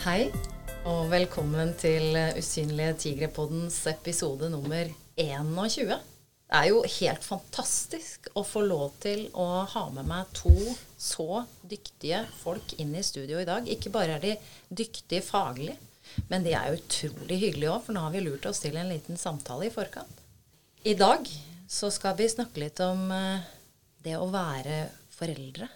[0.00, 0.30] Hei,
[0.88, 4.88] og velkommen til Usynlige tigre-poddens episode nummer
[5.20, 5.90] 21.
[5.92, 10.54] Det er jo helt fantastisk å få lov til å ha med meg to
[10.96, 13.68] så dyktige folk inn i studio i dag.
[13.68, 14.30] Ikke bare er de
[14.72, 15.74] dyktige faglig,
[16.32, 19.20] men de er utrolig hyggelige òg, for nå har vi lurt oss til en liten
[19.20, 20.22] samtale i forkant.
[20.80, 21.28] I dag
[21.68, 23.44] så skal vi snakke litt om eh,
[24.00, 25.68] det å være foreldre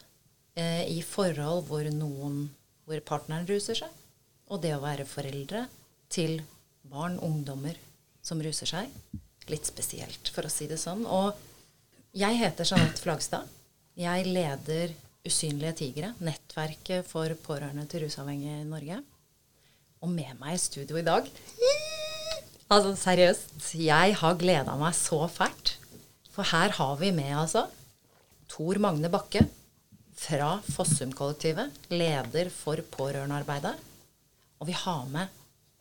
[0.56, 2.46] eh, i forhold hvor noen
[2.88, 4.00] hvor partneren ruser seg,
[4.54, 5.66] og det å være foreldre
[6.12, 6.38] til
[6.86, 7.78] barn, ungdommer
[8.24, 8.92] som ruser seg.
[9.50, 11.04] Litt spesielt, for å si det sånn.
[11.04, 11.34] Og
[12.16, 13.50] jeg heter Jeanette Flagstad.
[13.98, 18.98] Jeg leder Usynlige tigre, nettverket for pårørende til rusavhengige i Norge.
[20.04, 21.30] Og med meg i studio i dag
[22.74, 25.78] Altså seriøst, jeg har gleda meg så fælt.
[26.34, 27.64] For her har vi med altså
[28.52, 29.46] Tor Magne Bakke
[30.18, 33.74] fra Fossum-kollektivet, leder for pårørendearbeidet.
[34.64, 35.32] Og vi har med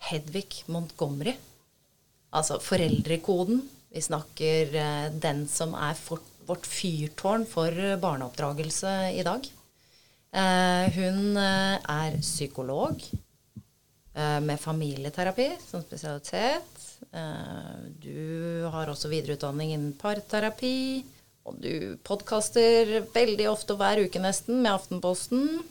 [0.03, 1.38] Hedvig Montgomery,
[2.36, 3.62] altså foreldrekoden.
[3.95, 7.72] Vi snakker eh, den som er for, vårt fyrtårn for
[8.04, 9.48] barneoppdragelse i dag.
[10.36, 16.84] Eh, hun eh, er psykolog eh, med familieterapi som spesialitet.
[17.16, 21.06] Eh, du har også videreutdanning innen parterapi.
[21.48, 25.64] Og du podkaster veldig ofte hver uke nesten med Aftenposten.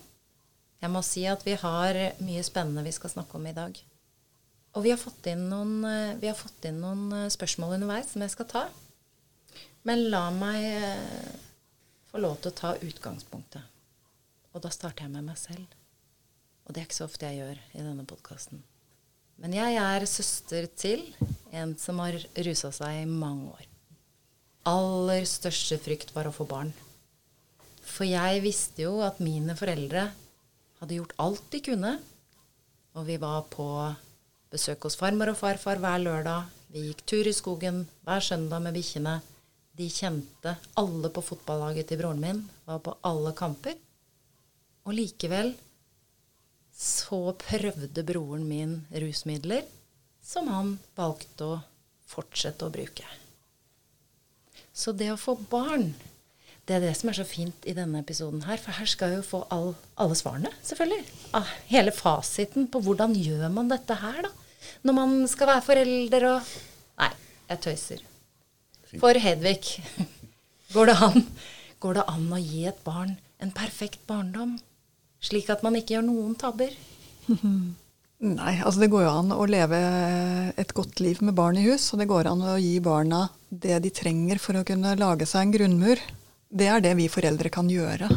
[0.82, 3.76] Jeg må si at vi har mye spennende vi skal snakke om i dag.
[4.74, 8.34] Og vi har fått inn noen, eh, fått inn noen eh, spørsmål underveis som jeg
[8.34, 8.64] skal ta.
[9.86, 11.32] Men la meg eh,
[12.10, 13.62] få lov til å ta utgangspunktet.
[14.52, 15.66] Og da starter jeg med meg selv.
[16.66, 18.62] Og det er ikke så ofte jeg gjør i denne podkasten.
[19.42, 21.04] Men jeg er søster til
[21.52, 23.68] en som har rusa seg i mange år
[24.68, 26.70] aller største frykt var å få barn.
[27.82, 30.06] For jeg visste jo at mine foreldre
[30.82, 31.92] hadde gjort alt de kunne.
[32.98, 33.66] Og vi var på
[34.52, 36.50] besøk hos farmor og farfar hver lørdag.
[36.72, 39.20] Vi gikk tur i skogen hver søndag med bikkjene.
[39.78, 43.78] De kjente alle på fotballaget til broren min, var på alle kamper.
[44.84, 45.54] Og likevel
[46.76, 49.68] så prøvde broren min rusmidler
[50.22, 51.60] som han valgte å
[52.10, 53.06] fortsette å bruke.
[54.72, 55.92] Så det å få barn,
[56.68, 58.60] det er det som er så fint i denne episoden her.
[58.62, 61.02] For her skal jo få all, alle svarene, selvfølgelig.
[61.34, 64.30] Ah, hele fasiten på hvordan gjør man dette her, da.
[64.86, 66.52] Når man skal være forelder og
[67.02, 67.10] Nei,
[67.50, 68.06] jeg tøyser.
[69.00, 69.82] For Hedvig,
[70.74, 71.26] går det, an,
[71.82, 74.58] går det an å gi et barn en perfekt barndom?
[75.22, 76.74] Slik at man ikke gjør noen tabber?
[78.22, 79.78] Nei, altså det går jo an å leve
[80.60, 81.88] et godt liv med barn i hus.
[81.90, 85.48] Og det går an å gi barna det de trenger for å kunne lage seg
[85.48, 86.02] en grunnmur.
[86.52, 88.10] Det er det vi foreldre kan gjøre.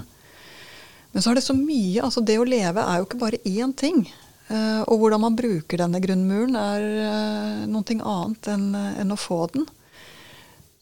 [1.16, 2.03] Men så er det så mye.
[2.03, 4.03] altså Det å leve er jo ikke bare én ting.
[4.46, 9.45] Uh, og hvordan man bruker denne grunnmuren, er uh, noe annet uh, enn, å få
[9.56, 9.63] den.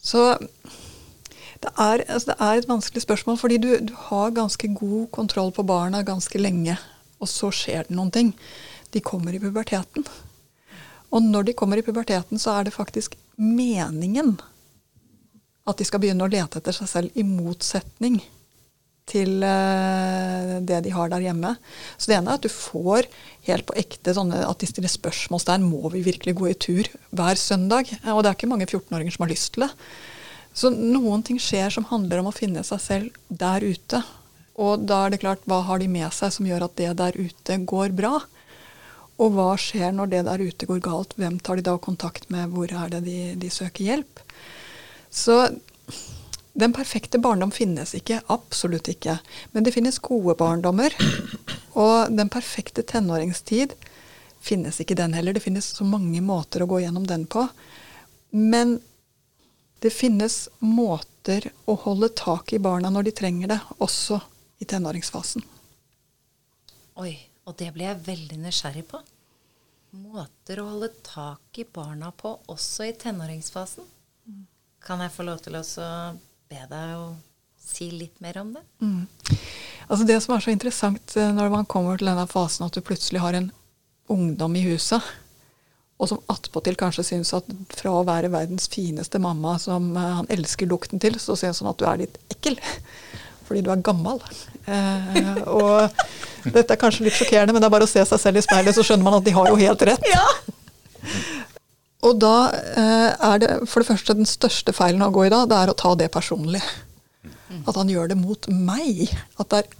[0.03, 0.34] Så
[1.63, 5.53] det er, altså det er, et vanskelig spørsmål, fordi du, du har ganske god kontroll
[5.56, 6.75] på barna ganske lenge.
[7.24, 8.34] Og så skjer det noen ting
[8.92, 10.03] de kommer i puberteten.
[11.13, 14.36] Og når de kommer i puberteten, så er det faktisk meningen
[15.69, 18.19] at de skal begynne å lete etter seg selv, i motsetning
[19.09, 21.53] til uh, det de har der hjemme.
[21.97, 23.07] Så det ene er at du får
[23.47, 25.68] helt på ekte sånne at de stiller spørsmålstegn.
[25.68, 27.91] Må vi virkelig gå i tur hver søndag?
[28.13, 29.72] Og det er ikke mange 14-åringer som har lyst til det.
[30.53, 34.03] Så noen ting skjer som handler om å finne seg selv der ute.
[34.62, 37.18] Og da er det klart, hva har de med seg som gjør at det der
[37.18, 38.19] ute går bra?
[39.22, 41.16] Og hva skjer når det der ute går galt?
[41.18, 42.53] Hvem tar de da kontakt med?
[42.53, 44.22] Hvor er det de, de søker hjelp?
[45.13, 45.38] Så
[46.53, 48.22] den perfekte barndom finnes ikke.
[48.34, 49.19] Absolutt ikke.
[49.53, 50.96] Men det finnes gode barndommer.
[51.78, 53.75] Og den perfekte tenåringstid
[54.44, 55.34] finnes ikke den heller.
[55.34, 57.45] Det finnes så mange måter å gå gjennom den på.
[58.33, 58.80] Men
[59.86, 64.21] det finnes måter å holde tak i barna når de trenger det, også
[64.63, 65.45] i tenåringsfasen.
[67.01, 67.13] Oi.
[67.44, 69.01] Og det ble jeg veldig nysgjerrig på.
[70.00, 73.83] Måter å holde tak i barna på også i tenåringsfasen.
[74.83, 75.63] Kan jeg få lov til å
[76.51, 77.13] be deg å
[77.63, 78.63] si litt mer om det?
[78.83, 79.06] Mm.
[79.88, 82.83] Altså Det som er så interessant eh, når man kommer til denne fasen at du
[82.83, 83.51] plutselig har en
[84.12, 85.01] ungdom i huset,
[86.01, 90.27] og som attpåtil kanskje syns at fra å være verdens fineste mamma som eh, han
[90.33, 92.59] elsker lukten til, så syns han at du er litt ekkel
[93.47, 94.19] fordi du er gammel.
[94.68, 98.39] Eh, og dette er kanskje litt sjokkerende, men det er bare å se seg selv
[98.39, 100.12] i speilet, så skjønner man at de har jo helt rett.
[100.12, 100.27] Ja.
[102.03, 105.45] Og da eh, er det for det første den største feilen å gå i da,
[105.47, 106.61] det er å ta det personlig.
[107.69, 109.07] At han gjør det mot meg.
[109.39, 109.71] At det er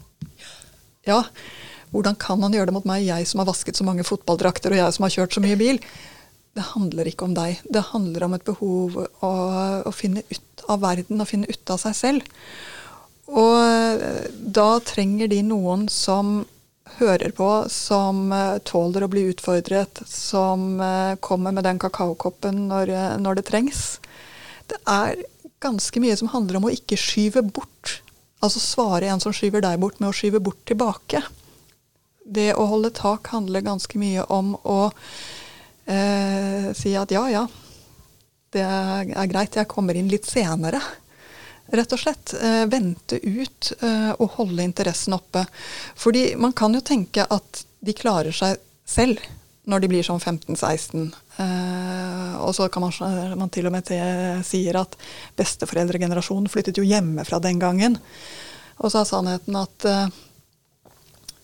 [1.10, 1.24] Ja.
[1.94, 4.80] Hvordan kan han gjøre det mot meg, jeg som har vasket så mange fotballdrakter, og
[4.80, 5.78] jeg som har kjørt så mye bil?
[6.58, 7.60] Det handler ikke om deg.
[7.70, 9.34] Det handler om et behov å,
[9.86, 12.40] å finne ut av verden og finne ut av seg selv.
[13.30, 14.26] Og eh,
[14.58, 16.40] da trenger de noen som
[17.00, 22.92] hører på, som uh, tåler å bli utfordret, som uh, kommer med den kakaokoppen når,
[22.94, 23.84] uh, når, det trengs.
[24.70, 25.24] Det er
[25.64, 28.00] ganske mye som handler om å ikke skyve bort.
[28.44, 31.24] Altså svare en som skyver deg bort, med å skyve bort tilbake.
[32.24, 34.80] Det å holde tak handler ganske mye om å
[35.84, 37.42] si at ja, ja,
[38.56, 40.80] det er greit, jeg kommer inn litt senere
[41.72, 42.34] rett og slett.
[42.34, 45.46] Eh, vente ut eh, og holde interessen oppe.
[45.96, 49.22] Fordi man kan jo tenke at de klarer seg selv
[49.70, 51.14] når de blir sånn 15-16.
[51.40, 54.98] Eh, og så kan man, man, til og med til, sier at
[55.40, 57.98] besteforeldregenerasjonen flyttet jo hjemmefra den gangen.
[58.84, 59.88] Og så er sannheten at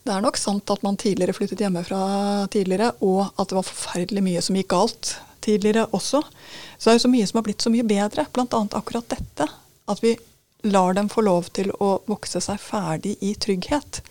[0.03, 4.23] det er nok sant at man tidligere flyttet hjemmefra tidligere, og at det var forferdelig
[4.25, 5.11] mye som gikk galt
[5.45, 6.23] tidligere også.
[6.75, 8.61] Så det er jo så mye som har blitt så mye bedre, bl.a.
[8.79, 9.47] akkurat dette.
[9.89, 10.13] At vi
[10.61, 14.01] lar dem få lov til å vokse seg ferdig i trygghet.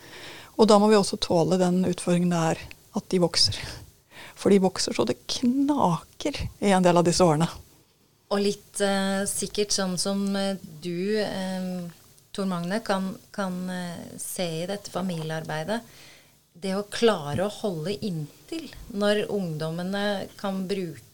[0.59, 2.63] Og da må vi også tåle den utfordringen det er
[2.99, 3.55] at de vokser.
[4.39, 7.47] For de vokser så det knaker i en del av disse årene.
[8.29, 11.87] Og litt uh, sikkert sånn som uh, du, uh,
[12.35, 13.55] Tor Magne, kan, kan
[14.21, 15.79] se i dette familiearbeidet.
[16.59, 21.05] Det å klare å holde inntil når ungdommene kan bruke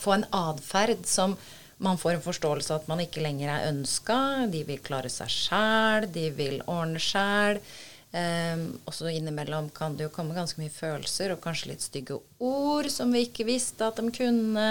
[0.00, 1.36] Få en atferd som
[1.78, 4.18] man får en forståelse av at man ikke lenger er ønska.
[4.50, 7.60] De vil klare seg sjæl, de vil ordne sjæl.
[8.08, 12.16] Um, og så innimellom kan det jo komme ganske mye følelser og kanskje litt stygge
[12.40, 14.70] ord som vi ikke visste at de kunne.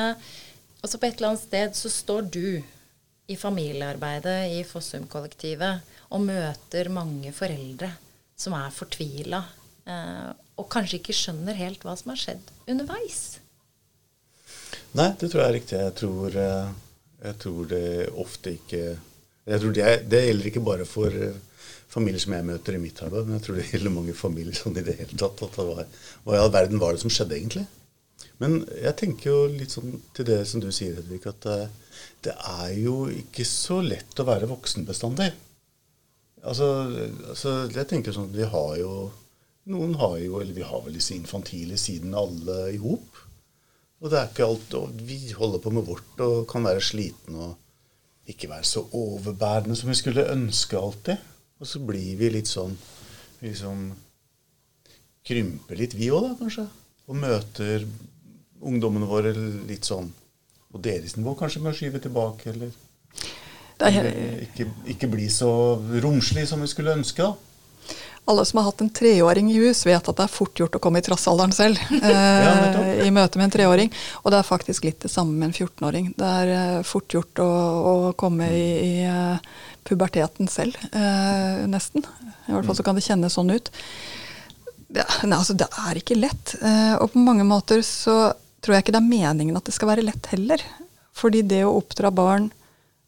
[0.81, 2.47] Og så på et eller annet sted så står du
[3.27, 7.91] i familiearbeidet i Fossum-kollektivet og møter mange foreldre
[8.37, 9.43] som er fortvila,
[9.87, 13.21] uh, og kanskje ikke skjønner helt hva som har skjedd underveis.
[14.97, 15.79] Nei, det tror jeg er riktig.
[15.85, 16.75] Jeg tror uh
[17.27, 17.85] jeg tror det
[18.23, 18.83] ofte ikke
[19.47, 21.35] jeg tror det, det gjelder ikke bare for eh,
[21.87, 24.79] familier som jeg møter i mitt arbeid, men jeg tror det gjelder mange familier sånn
[24.79, 25.43] i det hele tatt.
[25.45, 25.83] at det var,
[26.25, 27.63] Hva i all verden var det som skjedde, egentlig?
[28.43, 32.01] Men jeg tenker jo litt sånn til det som du sier, Hedvig, at det, eh,
[32.27, 35.29] det er jo ikke så lett å være voksen bestandig.
[36.43, 36.67] Altså,
[37.31, 38.91] altså, jeg tenker sånn vi har jo
[39.67, 43.17] Noen har jo, eller vi har vel disse infantile sidene alle i hop.
[44.01, 47.49] Og det er ikke alt og Vi holder på med vårt og kan være slitne
[47.49, 51.23] og ikke være så overbærende som vi skulle ønske alltid.
[51.57, 52.75] Og så blir vi litt sånn
[53.41, 53.89] liksom
[55.27, 56.63] Krymper litt, vi òg, da, kanskje.
[57.07, 57.83] Og møter
[58.63, 59.33] ungdommene våre
[59.67, 60.07] litt sånn
[60.71, 62.71] på deres nivå, kanskje med å skyve tilbake, eller,
[63.79, 64.07] eller
[64.45, 65.49] ikke, ikke bli så
[66.03, 67.27] romslig som vi skulle ønske.
[67.27, 67.46] da
[68.27, 70.81] alle som har hatt en treåring i hus, vet at det er fort gjort å
[70.83, 71.79] komme i trassalderen selv.
[72.07, 73.91] Eh, I møte med en treåring.
[74.23, 76.11] Og det er faktisk litt det samme med en 14-åring.
[76.17, 79.39] Det er eh, fort gjort å, å komme i, i uh,
[79.87, 82.03] puberteten selv, eh, nesten.
[82.47, 83.71] I hvert fall så kan det kjennes sånn ut.
[84.87, 86.55] Det, nei, altså, det er ikke lett.
[86.61, 88.33] Eh, og på mange måter så
[88.63, 90.63] tror jeg ikke det er meningen at det skal være lett heller.
[91.17, 92.49] Fordi det å oppdra barn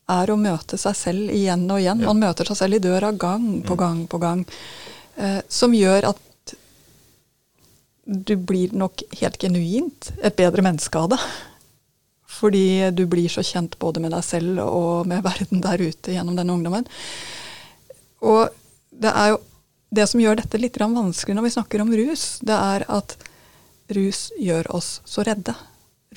[0.10, 2.06] er å møte seg selv igjen og igjen.
[2.08, 3.82] Man møter seg selv i døra gang på mm.
[3.84, 4.46] gang på gang
[5.20, 6.56] eh, som gjør at
[8.10, 11.20] du blir nok helt genuint et bedre menneske av det.
[12.40, 16.38] Fordi du blir så kjent både med deg selv og med verden der ute gjennom
[16.38, 16.88] denne ungdommen.
[18.26, 18.50] Og
[18.90, 19.42] det er jo
[19.90, 23.16] det som gjør dette litt vanskelig når vi snakker om rus, det er at
[23.98, 25.56] rus gjør oss så redde.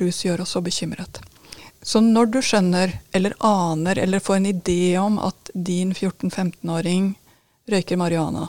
[0.01, 1.21] Rus gjør oss så bekymret.
[1.83, 7.15] Så når du skjønner, eller aner, eller får en idé om at din 14-15-åring
[7.73, 8.47] røyker marihuana,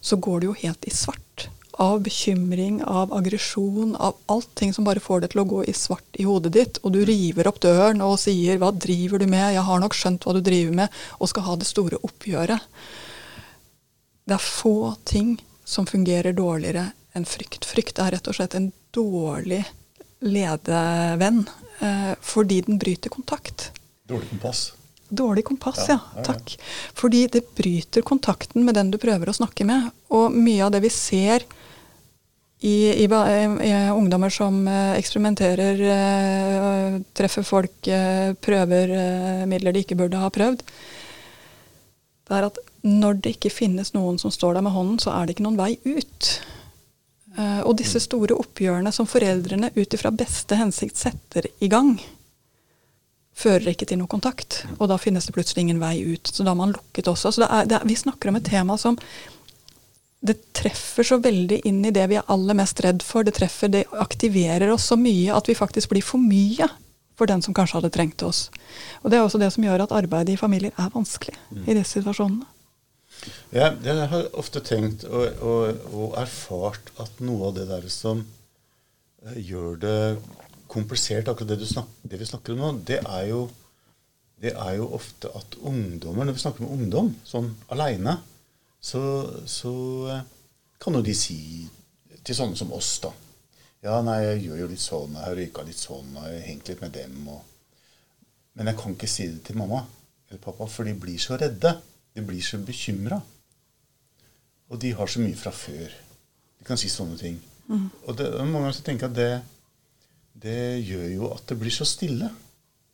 [0.00, 1.48] så går det jo helt i svart.
[1.80, 6.18] Av bekymring, av aggresjon, av allting som bare får det til å gå i svart
[6.20, 6.80] i hodet ditt.
[6.84, 10.24] Og du river opp døren og sier 'hva driver du med', 'jeg har nok skjønt
[10.24, 10.90] hva du driver med',
[11.20, 12.60] og skal ha det store oppgjøret.
[14.26, 17.64] Det er få ting som fungerer dårligere enn frykt.
[17.64, 19.64] Frykt er rett og slett en dårlig
[20.20, 21.48] ledevenn,
[21.80, 23.70] eh, fordi den bryter kontakt.
[24.06, 24.72] Dårlig kompass.
[25.10, 25.98] Dårlig kompass, ja.
[26.16, 26.24] ja.
[26.24, 26.54] Takk.
[26.94, 29.90] Fordi det bryter kontakten med den du prøver å snakke med.
[30.14, 31.46] Og mye av det vi ser
[32.60, 38.92] i, i, i ungdommer som eh, eksperimenterer, uh, treffer folk, uh, prøver
[39.48, 40.60] midler de ikke burde ha prøvd,
[42.28, 45.24] det er at når det ikke finnes noen som står der med hånden, så er
[45.24, 46.28] det ikke noen vei ut.
[47.64, 48.04] og disse mm.
[48.04, 51.94] store oppgjørene som foreldrene ut ifra beste hensikt setter i gang,
[53.40, 54.62] fører ikke til noe kontakt.
[54.78, 56.28] Og da finnes det plutselig ingen vei ut.
[56.28, 57.32] Så da har man lukket også.
[57.32, 58.98] Så det er, det er, vi snakker om et tema som
[60.20, 63.24] det treffer så veldig inn i det vi er aller mest redd for.
[63.24, 66.68] Det treffer, det aktiverer oss så mye at vi faktisk blir for mye
[67.20, 68.48] for den som kanskje hadde trengt oss.
[69.02, 71.64] Og Det er også det som gjør at arbeidet i familier er vanskelig mm.
[71.66, 72.48] i disse situasjonene.
[73.52, 78.22] Ja, jeg har ofte tenkt og, og, og, erfart at noe av det der som
[78.22, 79.98] uh, gjør det
[80.70, 83.44] komplisert, akkurat det, snakker, det, vi snakker om nå, det er, jo,
[84.42, 88.16] det er jo ofte at ungdommer, når vi snakker med ungdom sånn aleine,
[88.80, 89.02] så,
[89.50, 89.72] så
[90.08, 90.22] uh,
[90.80, 91.40] kan jo de si
[92.24, 93.12] til sånne som oss, da
[93.80, 96.48] Ja, nei, jeg gjør jo litt sånn, jeg har røyka litt sånn, og jeg har
[96.48, 97.46] hengt litt med dem, og
[98.58, 99.78] Men jeg kan ikke si det til mamma
[100.30, 101.72] eller pappa, for de blir så redde.
[102.14, 103.18] De blir så bekymra.
[104.70, 105.94] Og de har så mye fra før.
[106.58, 107.40] De kan si sånne ting.
[107.66, 107.88] Mm.
[108.06, 109.30] Og det, mange ganger så tenker jeg at det,
[110.42, 112.30] det gjør jo at det blir så stille.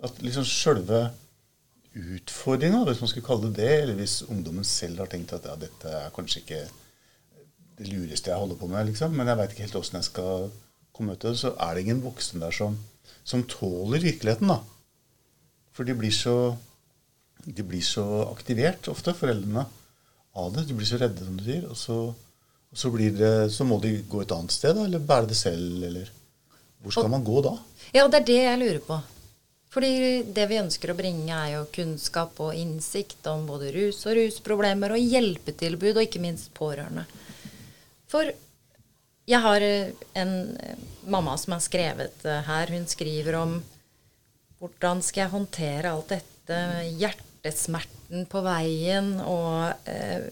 [0.04, 1.06] At liksom sjølve
[1.96, 5.54] utfordringa, hvis man skulle kalle det det, eller hvis ungdommen selv har tenkt at ja,
[5.60, 6.60] dette er kanskje ikke
[7.76, 10.50] det lureste jeg holder på med, liksom, men jeg veit ikke helt åssen jeg skal
[10.96, 12.76] komme ut av det, så er det ingen voksen der som,
[13.24, 14.60] som tåler virkeligheten, da.
[15.76, 16.36] For de blir så
[17.46, 19.66] de blir så aktivert ofte, foreldrene,
[20.36, 20.66] av det.
[20.68, 21.66] De blir så redde, som du sier.
[21.70, 25.38] Og så, og så, det, så må de gå et annet sted, eller bære det
[25.38, 26.10] selv, eller
[26.87, 27.52] Hvor skal og, man gå da?
[27.90, 28.99] Ja, det er det jeg lurer på.
[29.75, 34.14] Fordi det vi ønsker å bringe, er jo kunnskap og innsikt om både rus og
[34.16, 37.05] rusproblemer, og hjelpetilbud, og ikke minst pårørende.
[38.09, 38.31] For
[39.26, 40.33] jeg har en
[41.11, 42.73] mamma som har skrevet her.
[42.73, 43.59] Hun skriver om
[44.62, 46.61] hvordan skal jeg håndtere alt dette,
[47.02, 50.31] hjertesmerten på veien og eh,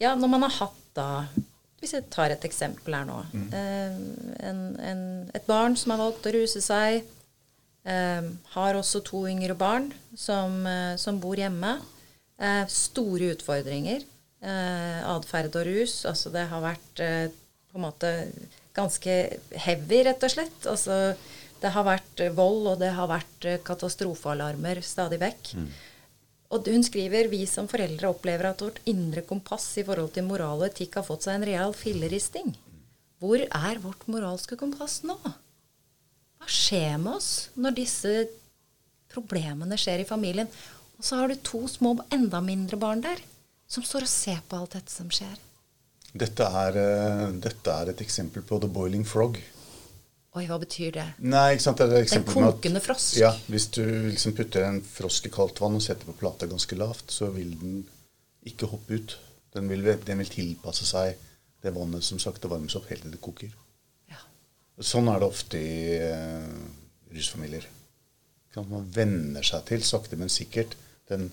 [0.00, 1.08] Ja, når man har hatt da
[1.84, 3.18] Hvis jeg tar et eksempel her nå.
[3.36, 3.48] Mm.
[3.52, 3.96] Eh,
[4.48, 5.02] en, en,
[5.36, 7.02] et barn som har valgt å ruse seg,
[7.84, 11.76] eh, har også to yngre barn som, eh, som bor hjemme.
[12.40, 14.08] Eh, store utfordringer.
[14.40, 16.00] Eh, Atferd og rus.
[16.08, 18.14] Altså det har vært på en måte
[18.74, 19.20] ganske
[19.66, 20.60] heavy, rett og slett.
[20.64, 20.98] Altså
[21.60, 25.52] det har vært vold, og det har vært katastrofealarmer stadig vekk.
[25.60, 25.68] Mm.
[26.54, 30.60] Og hun skriver vi som foreldre opplever at vårt indre kompass i forhold til moral
[30.62, 32.52] og etikk har fått seg en real filleristing.
[33.18, 35.16] Hvor er vårt moralske kompass nå?
[36.38, 38.12] Hva skjer med oss når disse
[39.10, 40.50] problemene skjer i familien?
[40.94, 43.18] Og så har du to små, enda mindre barn der,
[43.66, 45.34] som står og ser på alt dette som skjer.
[46.14, 49.40] Dette er, uh, dette er et eksempel på the boiling frog.
[50.34, 51.04] Oi, hva betyr det?
[51.22, 51.78] Nei, ikke sant?
[51.78, 53.20] Det er en kokende frosk?
[53.20, 56.78] Ja, Hvis du liksom putter en frosk i kaldt vann og setter på plata ganske
[56.78, 57.84] lavt, så vil den
[58.50, 59.14] ikke hoppe ut.
[59.54, 61.14] Den vil, den vil tilpasse seg
[61.62, 63.54] det vannet som sakte varmes opp helt til det koker.
[64.10, 64.18] Ja.
[64.82, 66.50] Sånn er det ofte i uh,
[67.14, 67.70] rusfamilier.
[68.58, 70.74] Man venner seg til, sakte, men sikkert,
[71.10, 71.28] den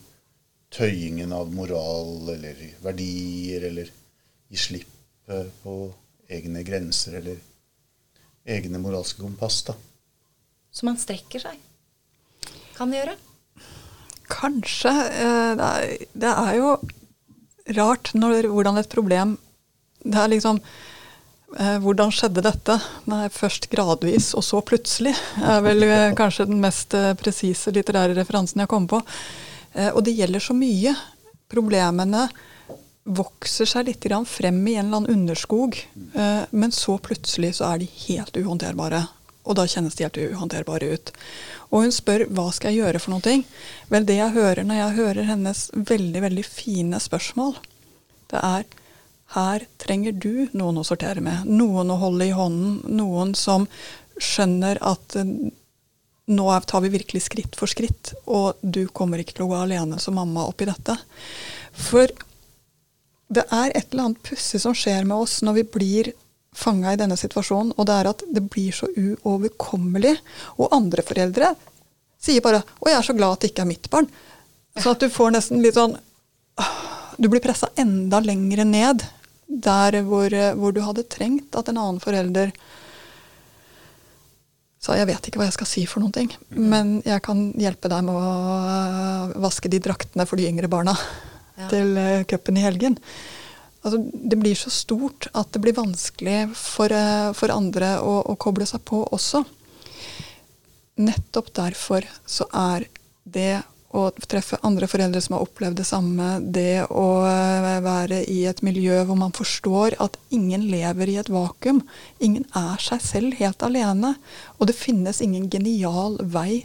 [0.74, 3.90] tøyingen av moral eller verdier, eller
[4.50, 5.76] gi slipp på
[6.32, 7.42] egne grenser, eller
[8.46, 9.64] egne moralske kompass.
[9.68, 9.76] da.
[10.72, 11.60] Så man strekker seg?
[12.78, 13.18] Kan det gjøre?
[14.32, 14.92] Kanskje.
[14.92, 15.66] Eh,
[16.14, 16.76] det er, jo
[17.78, 19.36] rart når, hvordan et problem
[20.02, 20.58] Det er liksom
[21.60, 22.78] eh, Hvordan skjedde dette?
[23.12, 25.14] Nei, først gradvis, og så plutselig.
[25.44, 29.04] er vel eh, kanskje den mest presise litterære referansen jeg kommer på.
[29.96, 30.92] Og det gjelder så mye.
[31.52, 32.26] Problemene
[33.04, 35.78] vokser seg litt frem i en eller annen underskog,
[36.14, 39.08] eh, men så plutselig så er de helt uhåndterbare.
[39.44, 41.12] Og da kjennes de helt uhåndterbare ut.
[41.72, 43.38] Og hun spør hva skal jeg gjøre for noe.
[43.90, 47.58] Vel, det jeg hører når jeg hører hennes veldig, veldig fine spørsmål,
[48.32, 48.70] det er
[49.32, 51.48] her trenger du noen å sortere med.
[51.48, 52.82] Noen å holde i hånden.
[53.00, 53.68] Noen som
[54.22, 55.30] skjønner at eh,
[56.32, 59.98] nå tar vi virkelig skritt for skritt, og du kommer ikke til å gå alene
[60.00, 60.96] som mamma oppi dette.
[61.76, 62.12] For
[63.32, 66.12] det er et eller annet pussig som skjer med oss når vi blir
[66.52, 70.18] fanga i denne situasjonen, og det er at det blir så uoverkommelig.
[70.60, 71.54] Og andre foreldre
[72.22, 74.10] sier bare 'Å, jeg er så glad at det ikke er mitt barn'.
[74.78, 75.98] Så at du får nesten litt sånn
[77.20, 79.04] Du blir pressa enda lenger ned
[79.48, 82.52] der hvor, hvor, du hadde trengt at en annen forelder
[84.80, 87.90] sa 'jeg vet ikke hva jeg skal si for noen ting', men jeg kan hjelpe
[87.90, 90.98] deg med å vaske de draktene for de yngre barna
[91.64, 91.70] ja.
[91.72, 92.98] til uh, cupen i helgen.
[93.82, 98.38] Altså, det blir så stort at det blir vanskelig for, uh, for andre å, å,
[98.42, 99.44] koble seg på også.
[101.02, 102.86] Nettopp derfor så er
[103.24, 108.44] det å treffe andre foreldre som har opplevd det samme, det å uh, være i
[108.48, 111.82] et miljø hvor man forstår at ingen lever i et vakuum.
[112.24, 114.14] Ingen er seg selv helt alene.
[114.60, 116.64] Og det finnes ingen genial vei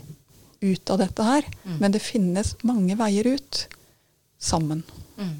[0.60, 1.48] ut av dette her.
[1.64, 1.80] Mm.
[1.80, 3.66] Men det finnes mange veier ut
[4.46, 4.82] sammen.
[5.18, 5.36] Mm.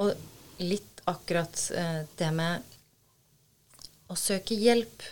[0.00, 2.62] Og litt akkurat eh, det med
[4.10, 5.04] å søke hjelp.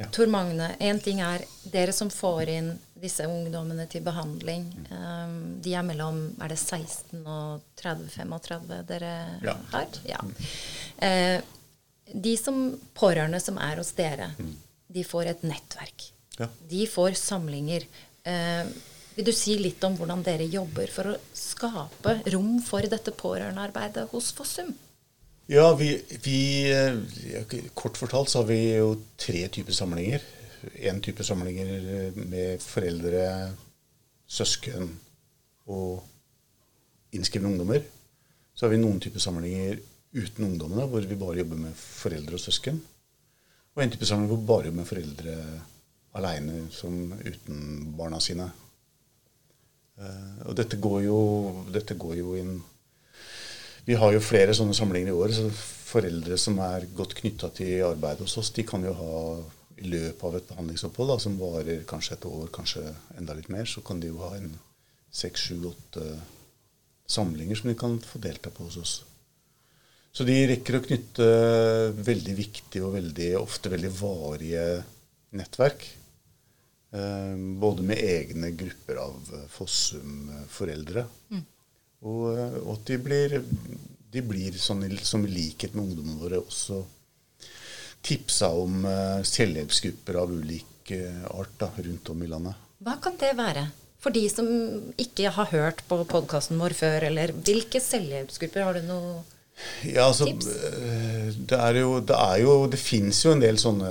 [0.00, 0.06] Ja.
[0.14, 2.70] Tor Magne, én ting er dere som får inn
[3.00, 4.66] disse ungdommene til behandling.
[4.90, 9.56] Um, de er mellom er det 16 og 30-35 dere Ja.
[9.72, 10.00] har?
[10.08, 10.20] Ja.
[11.00, 11.40] Uh,
[12.12, 12.62] de som
[12.96, 14.32] pårørende som er hos dere,
[14.90, 16.10] de får et nettverk.
[16.40, 16.48] Ja.
[16.70, 17.84] De får samlinger.
[18.24, 18.66] Eh,
[19.16, 24.06] vil du si litt om hvordan dere jobber for å skape rom for dette pårørendearbeidet
[24.12, 24.72] hos Fossum?
[25.50, 30.22] Ja, vi, vi eh, Kort fortalt så har vi jo tre typer samlinger.
[30.86, 33.24] En type samlinger med foreldre,
[34.30, 34.92] søsken
[35.66, 36.04] og
[37.16, 37.82] innskrevne ungdommer.
[38.54, 39.80] Så har vi noen typer samlinger
[40.14, 42.80] uten ungdommene, hvor vi bare jobber med foreldre og søsken.
[43.74, 45.36] Og en type samling hvor vi bare jobber med foreldre
[46.18, 48.50] aleine, uten barna sine.
[50.00, 51.20] Eh, og dette går jo,
[51.72, 52.58] dette går jo inn
[53.86, 55.32] vi har jo flere sånne samlinger i år.
[55.34, 55.50] så
[55.90, 59.22] Foreldre som er godt knytta til arbeidet hos oss, de kan jo ha
[59.80, 62.84] i løpet av et behandlingsopphold da, som varer kanskje et år, kanskje
[63.18, 64.52] enda litt mer, så kan de jo ha en
[65.10, 66.04] seks, sju, åtte
[67.10, 68.94] samlinger som de kan få delta på hos oss.
[70.14, 71.26] Så de rekker å knytte
[72.06, 74.64] veldig viktige og veldig, ofte veldig varige
[75.38, 75.86] nettverk.
[76.90, 81.06] Eh, både med egne grupper av Fossum-foreldre.
[82.00, 83.36] Og, eh, og at de blir,
[84.12, 86.80] de blir sånn, som i likhet med ungdommene våre også
[88.00, 92.68] tipsa om eh, selvhjelpsgrupper av ulik eh, art da, rundt om i landet.
[92.80, 93.66] Hva kan det være?
[94.00, 94.48] For de som
[94.96, 99.18] ikke har hørt på podkasten vår før, eller hvilke selvhjelpsgrupper har du noe
[99.84, 103.90] Ja, altså, eh, Det er jo Det, er jo, det fins jo en del sånne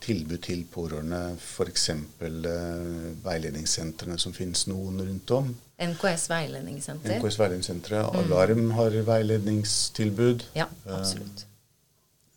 [0.00, 1.36] tilbud til pårørende.
[1.40, 1.90] F.eks.
[2.20, 5.54] Uh, veiledningssentrene som finnes noen rundt om.
[5.82, 7.18] NKS veiledningssenter?
[7.18, 8.02] NKS veiledningssentre.
[8.22, 10.50] Alarm har veiledningstilbud.
[10.56, 11.46] Ja, absolutt.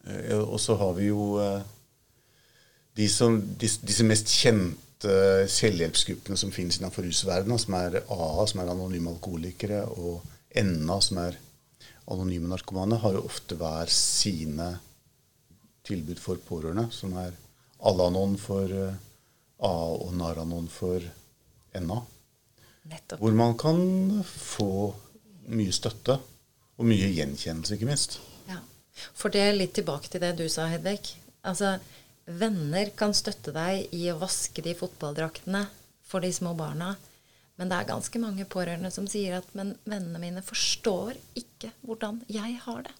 [0.07, 1.59] Uh, Og så har vi jo uh,
[2.97, 8.59] de som, disse, disse mest kjente selvhjelpsgruppene som finnes innenfor rusverdenen, som er AA, som
[8.59, 10.19] er anonyme alkoholikere, og
[10.59, 11.37] NA, som er
[12.09, 14.71] anonyme narkomane, har jo ofte hver sine
[15.87, 17.35] tilbud for pårørende, som er
[17.89, 18.89] Alanon for A
[19.59, 21.03] AA og Naranon for
[21.75, 21.99] NA.
[22.89, 23.19] Nettopp.
[23.19, 23.79] Hvor man kan
[24.23, 24.71] få
[25.51, 26.15] mye støtte,
[26.79, 28.19] og mye gjenkjennelse, ikke minst.
[28.47, 28.61] Ja.
[29.17, 31.01] For det er litt tilbake til det du sa, Hedvig.
[31.47, 31.75] Altså,
[32.39, 35.65] venner kan støtte deg i å vaske de fotballdraktene
[36.07, 36.93] for de små barna.
[37.59, 42.21] Men det er ganske mange pårørende som sier at men vennene mine forstår ikke hvordan
[42.31, 42.93] jeg har det.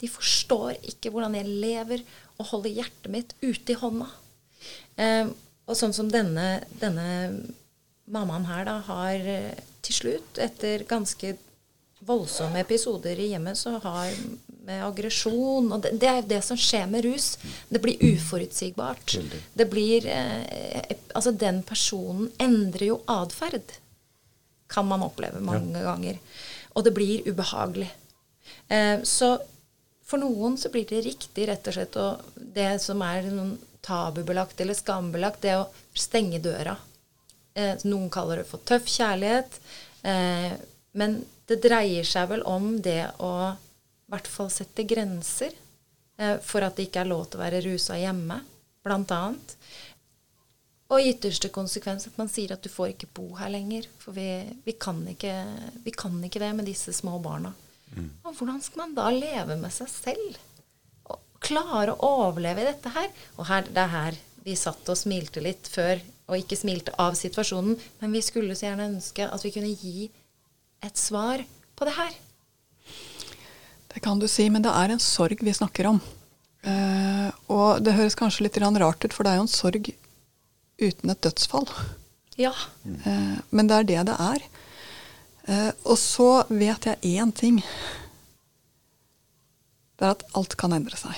[0.00, 2.04] De forstår ikke hvordan jeg lever
[2.38, 4.06] og holder hjertet mitt ute i hånda.
[5.02, 5.26] Eh,
[5.64, 7.08] og sånn som denne, denne
[8.04, 9.52] mammaen her da har eh,
[9.84, 11.34] til slutt, etter ganske
[12.04, 14.12] voldsomme episoder i hjemmet, så har
[14.64, 17.34] med aggresjon Og det, det er jo det som skjer med rus.
[17.68, 19.16] Det blir uforutsigbart.
[19.52, 23.76] Det blir eh, Altså, den personen endrer jo atferd.
[24.74, 26.18] Kan man oppleve mange ganger.
[26.74, 27.90] Og det blir ubehagelig.
[28.68, 29.36] Eh, så
[30.04, 34.60] for noen så blir det riktig rett og slett og Det som er noen tabubelagt
[34.60, 36.76] eller skambelagt, det å stenge døra.
[37.54, 39.58] Eh, noen kaller det for tøff kjærlighet.
[40.02, 40.54] Eh,
[40.96, 45.52] men det dreier seg vel om det å i hvert fall sette grenser
[46.16, 48.40] eh, for at det ikke er lov til å være rusa hjemme,
[48.84, 49.56] blant annet.
[50.92, 53.88] Og i ytterste konsekvens at man sier at du får ikke bo her lenger.
[54.02, 54.28] For vi,
[54.66, 55.32] vi, kan, ikke,
[55.84, 57.54] vi kan ikke det med disse små barna.
[58.24, 60.38] Og hvordan skal man da leve med seg selv?
[61.08, 63.10] Og klare å overleve i dette her?
[63.38, 67.16] Og her, det er her vi satt og smilte litt før, og ikke smilte av
[67.16, 70.10] situasjonen, men vi skulle så gjerne ønske at vi kunne gi
[70.84, 71.40] et svar
[71.76, 72.18] på det her.
[73.94, 76.00] Det kan du si, men det er en sorg vi snakker om.
[76.64, 79.92] Uh, og det høres kanskje litt rart ut, for det er jo en sorg
[80.80, 81.68] uten et dødsfall.
[82.40, 82.52] Ja.
[82.84, 84.46] Eh, men det er det det er.
[85.44, 87.60] Eh, og så vet jeg én ting.
[89.94, 91.14] Det er at alt kan endre seg.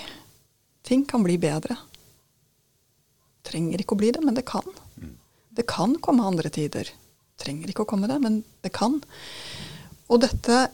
[0.87, 1.79] Ting kan bli bedre.
[3.47, 4.67] Trenger ikke å bli det, men det kan.
[5.57, 6.91] Det kan komme andre tider.
[7.41, 8.99] Trenger ikke å komme det, men det kan.
[10.13, 10.67] Og dette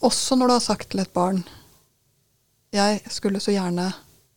[0.00, 1.42] også når du har sagt til et barn
[2.72, 3.90] Jeg skulle så gjerne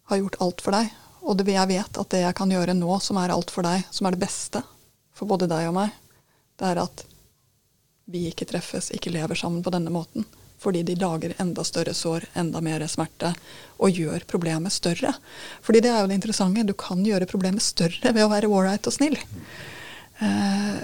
[0.09, 0.89] ha gjort alt for deg,
[1.23, 3.85] og det, jeg vet at det jeg kan gjøre nå, som er alt for deg,
[3.91, 4.63] som er det beste
[5.15, 5.91] for både deg og meg,
[6.59, 7.03] det er at
[8.11, 10.25] vi ikke treffes, ikke lever sammen på denne måten.
[10.63, 13.33] Fordi de lager enda større sår, enda mer smerte,
[13.83, 15.11] og gjør problemet større.
[15.63, 16.63] Fordi det er jo det interessante.
[16.67, 19.17] Du kan gjøre problemet større ved å være ålreit og snill.
[20.23, 20.79] Eh,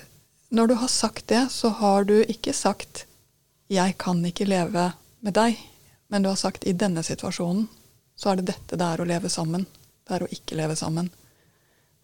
[0.49, 3.05] når du har sagt det, så har du ikke sagt
[3.69, 5.57] 'jeg kan ikke leve med deg',
[6.11, 7.67] Men du har sagt i denne situasjonen
[8.17, 9.65] så er det dette det er å leve sammen.
[10.09, 11.11] Det er å ikke leve sammen.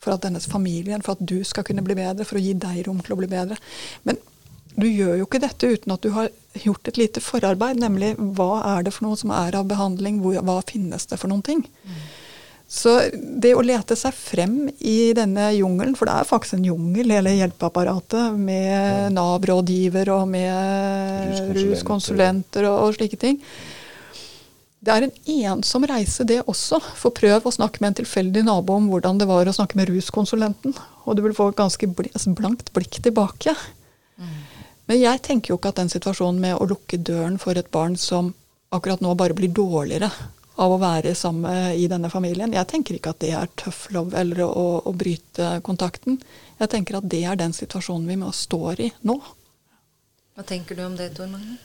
[0.03, 2.83] For at dennes familien, for at du skal kunne bli bedre, for å gi deg
[2.85, 3.57] rom til å bli bedre.
[4.05, 4.19] Men
[4.75, 6.29] du gjør jo ikke dette uten at du har
[6.61, 10.37] gjort et lite forarbeid, nemlig hva er det for noe som er av behandling, hvor,
[10.45, 11.63] hva finnes det for noen ting.
[11.87, 12.05] Mm.
[12.75, 17.13] Så det å lete seg frem i denne jungelen, for det er faktisk en jungel,
[17.13, 23.39] hele hjelpeapparatet, med Nav-rådgiver og med ruskonsulenter og, og slike ting.
[24.85, 25.15] Det er en
[25.49, 26.77] ensom reise, det også.
[26.99, 29.89] For prøv å snakke med en tilfeldig nabo om hvordan det var å snakke med
[29.89, 30.75] ruskonsulenten.
[31.05, 33.55] Og du vil få et ganske altså blankt blikk tilbake.
[34.21, 34.35] Mm.
[34.85, 37.97] Men jeg tenker jo ikke at den situasjonen med å lukke døren for et barn
[37.97, 38.35] som
[38.75, 40.11] akkurat nå bare blir dårligere
[40.61, 44.15] av å være sammen i denne familien, jeg tenker ikke at det er tøff love
[44.15, 46.21] eller å, å, bryte kontakten.
[46.61, 49.17] Jeg tenker at det er den situasjonen vi står i nå.
[50.35, 51.57] Hva tenker du om det, Tor Magne?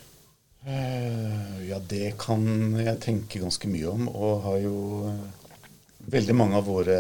[0.67, 2.43] Uh, ja, det kan
[2.77, 4.09] jeg tenke ganske mye om.
[4.13, 4.81] Og har jo
[6.11, 6.95] Veldig mange av våre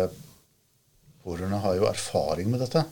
[1.24, 2.82] pårørende har jo erfaring med dette.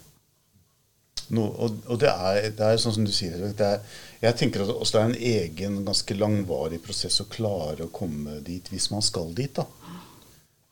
[1.36, 3.42] No, og, og det, er, det, er, sånn som du sier.
[3.52, 3.82] Er,
[4.22, 8.70] jeg tenker at det er en egen, ganske langvarig prosess å klare å komme dit
[8.72, 9.52] hvis man skal dit.
[9.60, 9.66] da.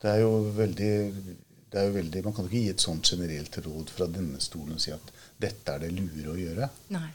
[0.01, 0.93] Det er jo veldig,
[1.69, 4.77] det er jo veldig Man kan ikke gi et sånt generelt råd fra denne stolen
[4.77, 6.69] og si at dette er det lure å gjøre.
[6.97, 7.07] Nei.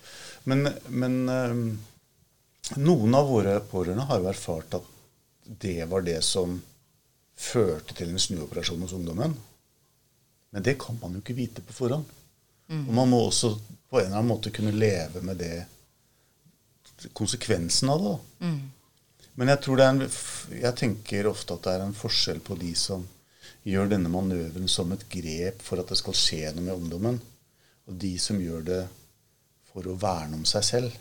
[0.50, 0.68] Men,
[1.02, 1.66] men um,
[2.80, 4.90] noen av våre pårørende har jo erfart at
[5.62, 6.56] det var det som
[7.36, 9.34] førte til en snuoperasjon hos ungdommen.
[10.52, 12.04] Men det kan man jo ikke vite på forhånd.
[12.68, 12.84] Mm.
[12.88, 13.54] Og man må også
[13.88, 15.64] på en eller annen måte kunne leve med det
[17.12, 18.46] konsekvensen av det.
[18.46, 18.60] Mm.
[19.34, 20.16] Men jeg, tror det er en,
[20.60, 23.04] jeg tenker ofte at det er en forskjell på de som
[23.66, 27.20] gjør denne manøveren som et grep for at det skal skje noe med ungdommen,
[27.88, 28.82] og de som gjør det
[29.72, 30.98] for å verne om seg selv.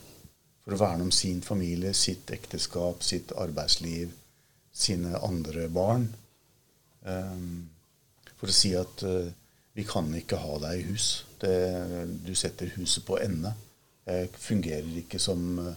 [0.62, 4.12] For å verne om sin familie, sitt ekteskap, sitt arbeidsliv,
[4.72, 6.08] sine andre barn.
[7.02, 7.70] Um,
[8.38, 9.26] for å si at uh,
[9.74, 11.08] vi kan ikke ha deg i hus.
[11.42, 11.54] Det,
[12.22, 13.54] du setter huset på ende.
[14.06, 15.74] Jeg fungerer ikke som uh,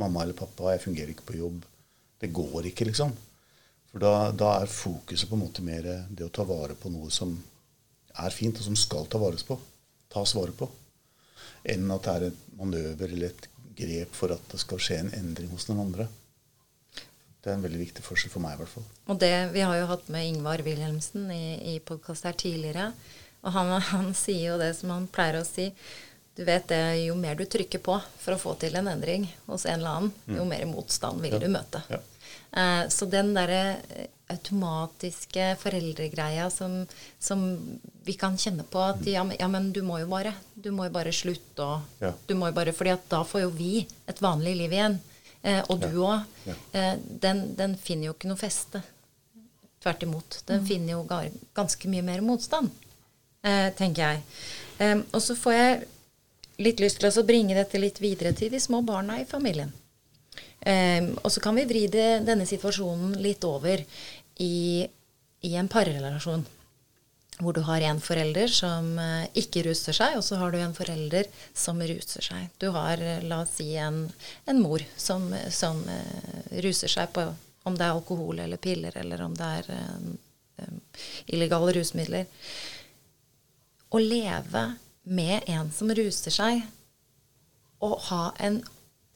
[0.00, 0.74] mamma eller pappa.
[0.74, 1.64] Jeg fungerer ikke på jobb.
[2.20, 3.16] Det går ikke, liksom.
[3.90, 7.08] For da, da, er fokuset på en måte mer det å ta vare på noe
[7.12, 7.32] som
[8.16, 9.56] er fint, og som skal ta vare på,
[10.12, 10.68] tas vare på,
[11.72, 15.12] enn at det er et manøver eller et grep for at det skal skje en
[15.16, 16.08] endring hos den andre.
[17.46, 18.86] Det er en veldig viktig forskjell for meg, i hvert fall.
[19.06, 22.88] Og det, Vi har jo hatt med Ingvar Wilhelmsen i, i podkast her tidligere.
[23.46, 25.68] Og han, han, sier jo det som han pleier å si.
[26.36, 29.64] Du vet det, Jo mer du trykker på for å få til en endring hos
[29.64, 30.50] en eller annen, jo mm.
[30.50, 31.40] mer motstand vil ja.
[31.40, 31.84] du møte.
[31.92, 32.02] Ja.
[32.56, 36.80] Eh, så den derre eh, automatiske foreldregreia som,
[37.18, 37.44] som,
[38.06, 39.10] vi kan kjenne på at mm.
[39.12, 40.32] ja, ja, men du må jo bare.
[40.54, 42.10] Du må jo bare slutte og ja.
[42.26, 43.74] du må jo bare, fordi at da får jo vi
[44.08, 44.98] et vanlig liv igjen.
[45.46, 46.26] Eh, og du òg.
[46.46, 48.82] Eh, den, den, finner jo ikke noe feste.
[49.82, 50.40] Tvert imot.
[50.48, 50.66] Den mm.
[50.66, 51.04] finner jo
[51.54, 52.72] ganske mye mer motstand
[53.46, 55.04] eh, tenker jeg.
[55.14, 55.76] Og så får jeg
[56.66, 59.72] litt lyst til å bringe dette litt videre til de små barna i familien.
[60.66, 63.82] Um, og så kan vi vri denne situasjonen litt over
[64.42, 64.82] i,
[65.46, 66.44] i en parrelasjon.
[67.36, 70.74] Hvor du har en forelder som uh, ikke ruser seg, og så har du en
[70.74, 72.48] forelder som ruser seg.
[72.58, 74.06] Du har, uh, la oss si, en,
[74.48, 77.28] en mor som, som uh, ruser seg på
[77.66, 79.70] om det er alkohol eller piller, eller om det er
[81.26, 82.28] illegale rusmidler
[83.90, 84.62] å leve
[85.02, 86.62] med en som ruser seg,
[87.84, 88.60] og ha en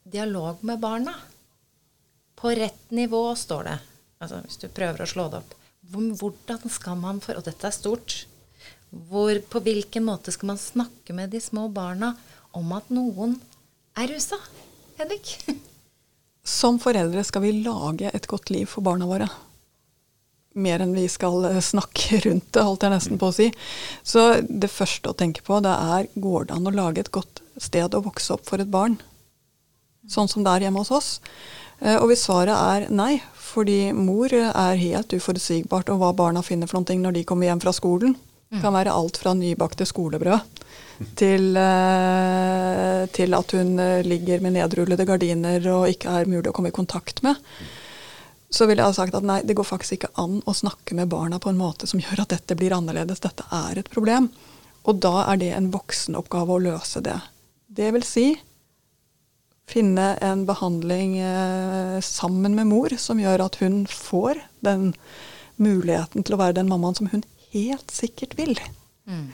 [0.05, 1.15] dialog med barna.
[2.41, 3.79] På rett nivå, står det.
[4.21, 5.57] Altså, hvis du prøver å slå det opp.
[5.91, 8.25] Hvordan skal man for Og dette er stort.
[8.91, 12.15] Hvor, på hvilken måte skal man snakke med de små barna
[12.57, 13.37] om at noen
[13.99, 14.39] er rusa?
[14.99, 15.37] Hedvig?
[16.61, 19.29] Som foreldre skal vi lage et godt liv for barna våre
[20.59, 23.49] mer enn vi skal eh, snakke rundt det, holdt jeg nesten på å si.
[24.03, 27.43] Så det første å tenke på, det er går det an å lage et godt
[27.61, 28.99] sted å vokse opp for et barn?
[30.11, 31.11] Sånn som det er hjemme hos oss.
[31.81, 33.19] Eh, og hvis svaret er nei,
[33.51, 37.63] fordi mor er helt uforutsigbart om hva barna finner for noe når de kommer hjem
[37.65, 38.17] fra skolen.
[38.51, 38.63] mm.
[38.63, 40.41] kan være alt fra nybakte skolebrød
[41.17, 46.69] til, eh, til at hun ligger med nedrullede gardiner og ikke er mulig å komme
[46.69, 47.39] i kontakt med
[48.51, 51.11] så ville jeg ha sagt at nei, det går faktisk ikke an å snakke med
[51.13, 53.23] barna på en måte som gjør at dette blir annerledes.
[53.23, 54.27] Dette er et problem.
[54.91, 57.15] Og da er det en voksenoppgave å løse det.
[57.71, 58.27] Det vil si
[59.71, 64.91] finne en behandling eh, sammen med mor som gjør at hun får den
[65.61, 68.57] muligheten til å være den mammaen som hun helt sikkert vil.
[69.07, 69.31] Mm.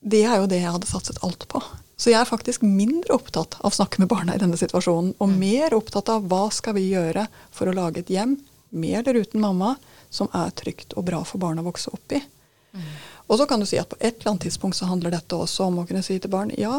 [0.00, 1.62] Det er jo det jeg hadde satset alt på.
[1.98, 5.34] Så jeg er faktisk mindre opptatt av å snakke med barna i denne situasjonen, og
[5.34, 8.36] mer opptatt av hva skal vi gjøre for å lage et hjem,
[8.70, 9.72] med eller uten mamma,
[10.12, 12.20] som er trygt og bra for barna å vokse opp i.
[13.28, 15.68] Og så kan du si at på et eller annet tidspunkt så handler dette også
[15.68, 16.78] om å kunne si til barn ja,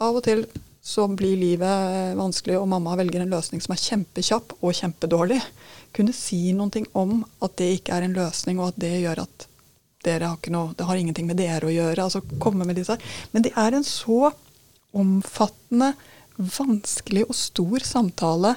[0.00, 0.46] av og til
[0.88, 5.40] så blir livet vanskelig, og mamma velger en løsning som er kjempekjapp og kjempedårlig.
[5.92, 9.48] Kunne si noe om at det ikke er en løsning, og at det gjør at
[10.06, 12.06] dere har ikke noe, det har ingenting med dere å gjøre.
[12.06, 12.96] altså komme med disse.
[13.34, 14.30] Men det er en så
[14.96, 15.92] omfattende,
[16.38, 18.54] vanskelig og stor samtale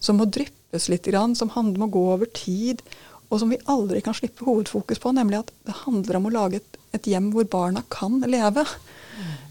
[0.00, 1.06] som må dryppes litt,
[1.36, 2.80] som handler om å gå over tid,
[3.28, 6.58] og som vi aldri kan slippe hovedfokus på, nemlig at det handler om å lage
[6.58, 8.64] et, et hjem hvor barna kan leve.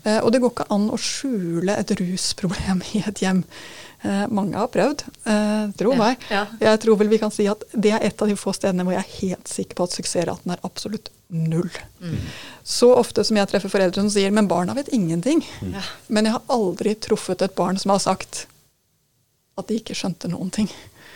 [0.03, 3.43] Eh, og det går ikke an å skjule et rusproblem i et hjem.
[3.99, 6.27] Eh, mange har prøvd, eh, tro ja, meg.
[6.31, 6.45] Ja.
[6.61, 8.95] Jeg tror vel vi kan si at det er et av de få stedene hvor
[8.95, 11.69] jeg er helt sikker på at suksessraten er absolutt null.
[11.99, 12.15] Mm.
[12.63, 15.43] Så ofte som jeg treffer foreldre som sier 'men barna vet ingenting'.
[15.61, 15.75] Mm.
[16.07, 18.47] Men jeg har aldri truffet et barn som har sagt
[19.57, 20.69] at de ikke skjønte noen ting.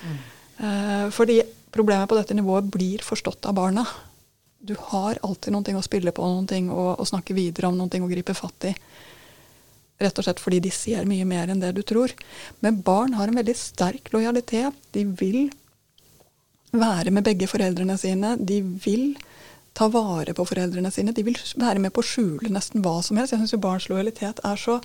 [0.03, 1.11] Mm.
[1.11, 1.41] Fordi
[1.71, 3.85] problemet på dette nivået blir forstått av barna.
[4.63, 8.11] Du har alltid noe å spille på, noe å, å snakke videre om, noe å
[8.11, 8.71] gripe fatt i.
[9.99, 12.13] Rett og slett fordi de ser mye mer enn det du tror.
[12.63, 14.77] Men barn har en veldig sterk lojalitet.
[14.95, 15.51] De vil
[16.71, 18.37] være med begge foreldrene sine.
[18.39, 19.17] De vil
[19.75, 21.11] ta vare på foreldrene sine.
[21.11, 23.35] De vil være med på å skjule nesten hva som helst.
[23.35, 24.79] Jeg syns barns lojalitet er så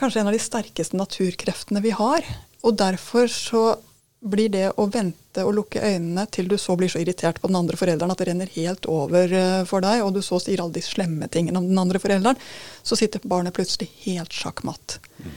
[0.00, 2.26] kanskje en av de sterkeste naturkreftene vi har.
[2.66, 3.64] Og derfor så
[4.22, 7.58] blir det å vente og lukke øynene til du så blir så irritert på den
[7.58, 10.76] andre forelderen at det renner helt over eh, for deg, og du så sier alle
[10.76, 12.38] de slemme tingene om den andre forelderen,
[12.86, 15.00] så sitter barnet plutselig helt sjakkmatt.
[15.18, 15.34] Mm.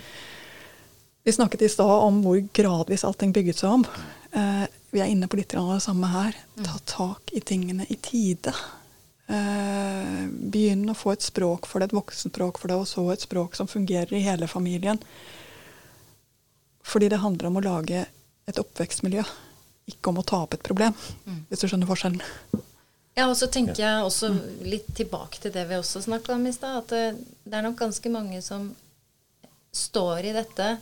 [1.25, 3.85] Vi snakket i stad om hvor gradvis allting bygget seg om.
[4.37, 6.35] Eh, vi er inne på litt av det samme her.
[6.61, 8.53] Ta tak i tingene i tide.
[9.25, 13.25] Eh, begynn å få et språk for det, et voksenspråk for det, og så et
[13.25, 15.01] språk som fungerer i hele familien.
[16.85, 18.05] Fordi det handler om å lage
[18.49, 19.23] et oppvekstmiljø,
[19.89, 21.45] ikke om å ta opp et problem, mm.
[21.49, 22.23] hvis du skjønner forskjellen.
[23.15, 24.33] Ja, og så tenker jeg også
[24.67, 27.79] litt tilbake til det vi også snakket om i stad, at det, det er nok
[27.79, 28.73] ganske mange som
[29.75, 30.75] står i dette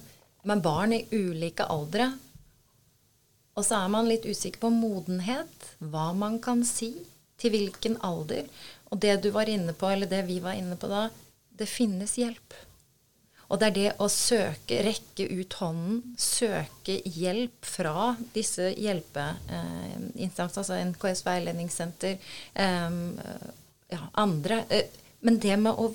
[0.50, 2.10] med barn i ulike aldre.
[3.54, 6.92] Og så er man litt usikker på modenhet, hva man kan si,
[7.38, 8.50] til hvilken alder.
[8.90, 11.08] Og det du var inne på, eller det vi var inne på da,
[11.54, 12.58] det finnes hjelp.
[13.54, 20.80] Og det er det å søke, rekke ut hånden, søke hjelp fra disse hjelpeinstansene, altså
[20.90, 22.18] NKS veiledningssenter,
[23.94, 24.64] ja, andre.
[24.74, 24.90] Eh,
[25.22, 25.94] men det med å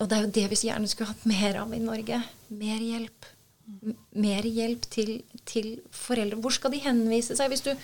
[0.00, 2.16] Og det er jo det vi så gjerne skulle hatt mer av i Norge.
[2.56, 3.26] Mer hjelp.
[4.16, 5.10] Mer hjelp til,
[5.44, 6.38] til foreldre.
[6.40, 7.52] Hvor skal de henvise seg?
[7.52, 7.74] Hvis du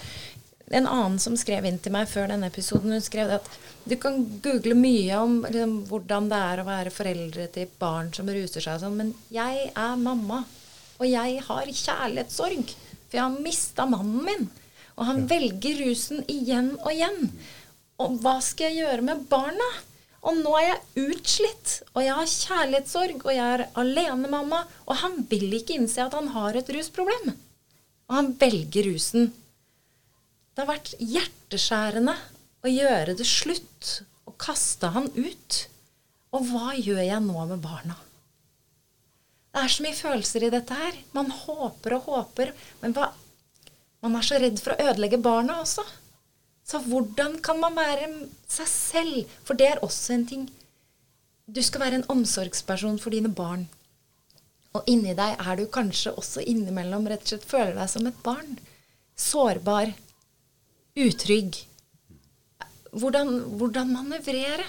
[0.70, 3.48] en annen som skrev inn til meg før denne episoden, hun skrev at
[3.88, 8.28] du kan google mye om liksom, hvordan det er å være foreldre til barn som
[8.28, 10.42] ruser seg og sånn, men jeg er mamma,
[10.98, 12.74] og jeg har kjærlighetssorg.
[13.08, 14.48] For jeg har mista mannen min.
[14.98, 15.28] Og han ja.
[15.30, 17.30] velger rusen igjen og igjen.
[18.02, 19.68] Og hva skal jeg gjøre med barna?
[20.28, 25.20] Og nå er jeg utslitt, og jeg har kjærlighetssorg, og jeg er alenemamma, og han
[25.30, 27.30] vil ikke innse at han har et rusproblem.
[28.10, 29.30] Og han velger rusen
[30.58, 32.12] det har vært hjerteskjærende
[32.66, 33.90] å gjøre det slutt
[34.26, 35.58] og kaste han ut.
[36.34, 37.94] Og hva gjør jeg nå med barna?
[39.54, 40.98] Det er så mye følelser i dette her.
[41.14, 43.06] Man håper og håper, men hva,
[44.02, 45.84] man er så redd for å ødelegge barna også.
[46.66, 48.10] Så hvordan kan man være
[48.50, 49.38] seg selv?
[49.46, 50.50] For det er også en ting
[51.46, 53.68] Du skal være en omsorgsperson for dine barn.
[54.74, 58.20] Og inni deg er du kanskje også innimellom rett og slett føler deg som et
[58.26, 58.58] barn.
[59.14, 59.94] Sårbar
[61.06, 61.60] utrygg.
[62.98, 64.66] Hvordan, hvordan manøvrere?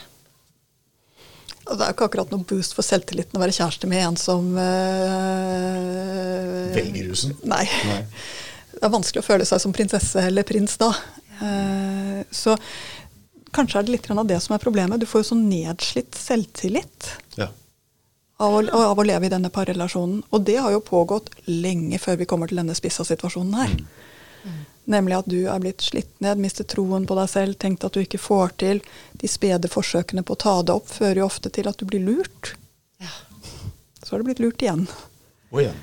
[1.70, 4.64] Det er ikke akkurat noe boost for selvtilliten å være kjæreste med en som øh,
[6.74, 7.36] Velger rusen?
[7.46, 7.66] Nei.
[7.86, 8.02] nei.
[8.74, 10.90] Det er vanskelig å føle seg som prinsesse eller prins da.
[11.40, 12.56] Uh, så
[13.56, 15.02] kanskje er det litt av det som er problemet.
[15.02, 17.50] Du får jo så nedslitt selvtillit ja.
[18.40, 20.24] av, å, av, å, leve i denne parrelasjonen.
[20.32, 23.76] Og det har jo pågått lenge før vi kommer til denne spissa situasjonen her.
[24.46, 24.60] Mm.
[24.90, 28.02] Nemlig at du er blitt slitt ned, mistet troen på deg selv, tenkt at du
[28.02, 28.82] ikke får til.
[29.22, 32.02] De spede forsøkene på å ta det opp fører jo ofte til at du blir
[32.02, 32.56] lurt.
[32.98, 33.12] Ja.
[34.02, 34.88] Så har du blitt lurt igjen.
[35.54, 35.78] Og igjen.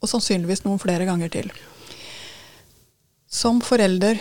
[0.00, 1.52] Og sannsynligvis noen flere ganger til.
[3.28, 4.16] Som forelder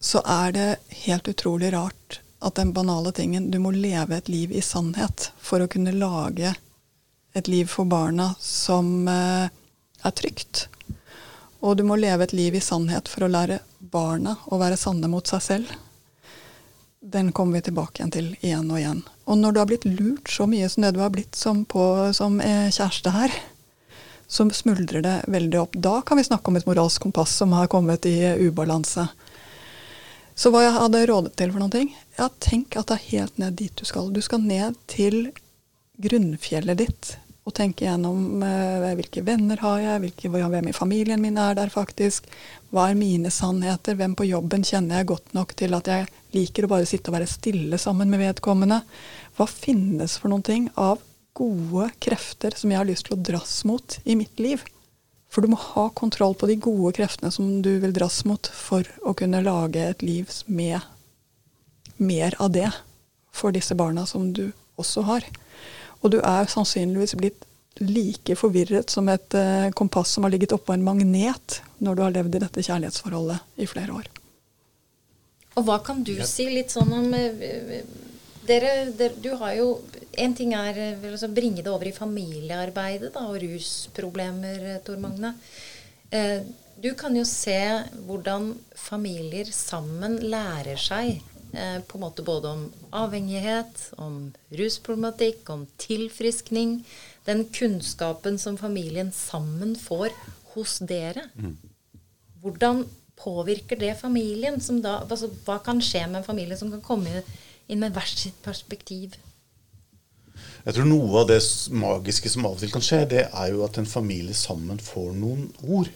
[0.00, 0.68] så er det
[1.02, 5.60] helt utrolig rart at den banale tingen Du må leve et liv i sannhet for
[5.60, 6.54] å kunne lage
[7.36, 9.50] et liv for barna som eh,
[10.02, 10.68] er trygt.
[11.60, 15.10] Og du må leve et liv i sannhet for å lære barna å være sanne
[15.12, 15.78] mot seg selv.
[17.00, 18.98] den kommer vi tilbake igjen til igjen og igjen.
[19.24, 22.12] Og når du har blitt lurt så mye som det du har blitt som, på,
[22.12, 23.32] som eh, kjæreste her,
[24.28, 25.74] så smuldrer det veldig opp.
[25.74, 29.08] Da kan vi snakke om et moralsk kompass som har kommet i ubalanse.
[30.36, 31.88] Så hva jeg hadde rådet til for noen ting?
[32.18, 34.12] Ja, tenk at det er helt ned dit du skal.
[34.12, 35.32] Du skal ned til
[36.00, 37.10] grunnfjellet ditt
[37.48, 41.72] og tenke gjennom eh, hvilke venner har jeg, hvilke, hvem i familien min er der
[41.72, 42.28] faktisk.
[42.70, 43.96] Hva er mine sannheter?
[43.98, 47.16] Hvem på jobben kjenner jeg godt nok til at jeg liker å bare sitte og
[47.16, 48.82] være stille sammen med vedkommende?
[49.38, 51.00] Hva finnes for noen ting av
[51.36, 54.62] gode krefter som jeg har lyst til å dras mot i mitt liv?
[55.30, 58.86] For du må ha kontroll på de gode kreftene som du vil dras mot for
[59.06, 60.82] å kunne lage et liv med
[62.02, 62.68] mer av det
[63.32, 64.50] for disse barna som du
[64.80, 65.26] også har.
[66.00, 67.46] Og du er sannsynligvis blitt
[67.80, 72.14] like forvirret som et eh, kompass som har ligget oppå en magnet når du har
[72.16, 74.08] levd i dette kjærlighetsforholdet i flere år.
[75.58, 77.82] Og hva kan du si litt sånn om eh,
[78.48, 79.66] dere, dere, Du har jo
[80.18, 85.30] En ting er vel å bringe det over i familiearbeidet da, og rusproblemer, Tor Magne.
[86.10, 86.42] Eh,
[86.80, 87.60] du kan jo se
[88.08, 91.20] hvordan familier sammen lærer seg
[91.52, 96.84] Eh, på en måte både om avhengighet, om rusproblematikk, om tilfriskning.
[97.26, 100.14] Den kunnskapen som familien sammen får
[100.54, 101.28] hos dere.
[101.34, 101.56] Mm.
[102.42, 102.84] Hvordan
[103.16, 104.60] påvirker det familien?
[104.82, 107.24] Da, altså, hva kan skje med en familie som kan komme
[107.70, 109.18] inn med hvert sitt perspektiv?
[110.64, 111.40] Jeg tror noe av det
[111.72, 115.12] magiske som av og til kan skje, det er jo at en familie sammen får
[115.18, 115.90] noen ord.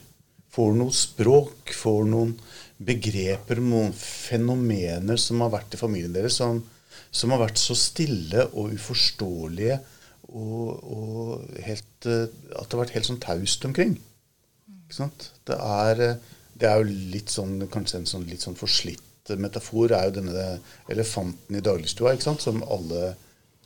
[0.55, 2.37] Får noe språk, får noen
[2.85, 6.61] begreper, noen fenomener som har vært i familien deres, som,
[7.15, 9.81] som har vært så stille og uforståelige
[10.35, 13.97] og, og helt, eh, at det har vært helt sånn taust omkring.
[14.95, 16.05] Det er,
[16.55, 19.03] det er, jo litt sånn, kanskje en sånn, litt sånn forslitt
[19.41, 20.45] metafor er jo denne
[20.93, 22.45] elefanten i dagligstua ikke sant?
[22.45, 23.15] som alle,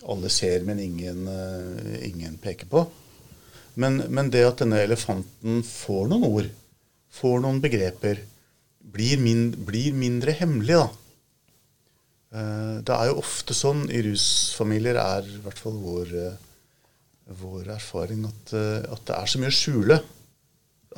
[0.07, 2.85] alle ser, men ingen, uh, ingen peker på.
[3.79, 6.51] Men, men, det at denne elefanten får noen ord,
[7.15, 8.23] får noen begreper,
[8.93, 10.89] blir, min, blir mindre hemmelig, da.
[12.29, 17.71] Eh, det er jo ofte sånn i rusfamilier, er i hvert fall vår, eh, vår
[17.77, 20.01] erfaring, at, eh, at, det er så mye å skjule.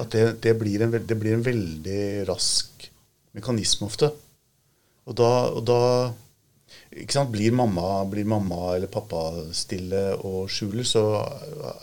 [0.00, 2.88] At det, det, blir en, det, blir en, veldig rask
[3.36, 4.10] mekanisme ofte.
[5.10, 11.04] Og da, og da blir, mamma, blir, mamma, eller pappa stille og skjuler, så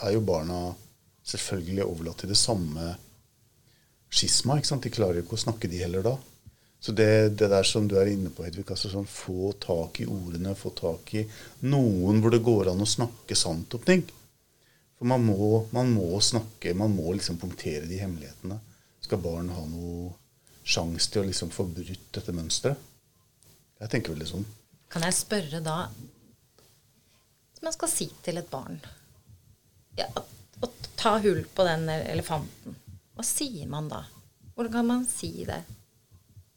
[0.04, 0.62] er jo barna
[1.28, 2.94] selvfølgelig overlatt til det samme
[4.10, 4.58] skisma.
[4.58, 4.84] ikke sant?
[4.84, 6.18] De klarer jo ikke å snakke, de heller da.
[6.80, 10.06] Så det, det der som du er inne på, Hedvig, altså sånn få tak i
[10.08, 11.24] ordene, få tak i
[11.66, 14.06] noen hvor det går an å snakke sant om ting.
[14.98, 18.60] For man må, man må snakke, man må liksom punktere de hemmelighetene.
[19.04, 20.14] Skal barn ha noe
[20.68, 22.86] sjanse til å liksom få brutt dette mønsteret?
[23.78, 24.48] Jeg tenker veldig sånn.
[24.90, 28.80] Kan jeg spørre da Hvis man skal si til et barn
[30.00, 30.24] ja, å,
[30.64, 32.78] å ta hull på den elefanten
[33.18, 34.04] hva sier man da?
[34.54, 35.64] Hvordan kan man si det?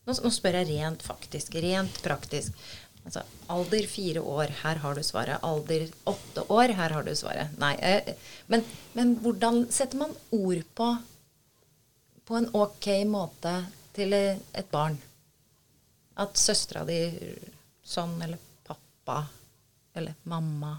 [0.05, 2.57] Nå, nå spør jeg rent faktisk, rent praktisk.
[3.01, 5.41] Altså, alder fire år, her har du svaret.
[5.47, 7.55] Alder åtte år, her har du svaret.
[7.61, 8.13] Nei, eh,
[8.53, 10.91] men, men, hvordan setter man ord på
[12.29, 13.55] på en ok måte
[13.97, 15.01] til et barn?
[16.21, 17.01] At søstera di
[17.81, 19.25] sånn, eller pappa,
[19.97, 20.77] eller mamma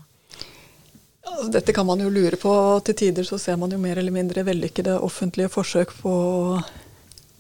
[1.22, 2.54] Altså, dette kan man jo lure på.
[2.86, 6.62] Til tider så ser man jo mer eller mindre vellykkede offentlige forsøk på å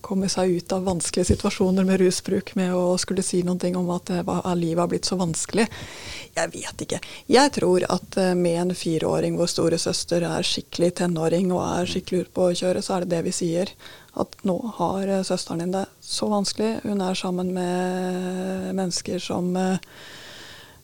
[0.02, 3.89] komme seg ut av vanskelige situasjoner med rusbruk med å skulle si noen ting om
[3.94, 4.10] at
[4.58, 5.67] livet har blitt så vanskelig.
[6.36, 7.00] Jeg vet ikke.
[7.32, 12.26] Jeg tror at eh, med en fireåring hvor storesøster er skikkelig tenåring og er skikkelig
[12.26, 13.74] ute på å kjøre, så er det det vi sier.
[14.20, 16.74] At nå har eh, søsteren din det så vanskelig.
[16.88, 19.54] Hun er sammen med mennesker som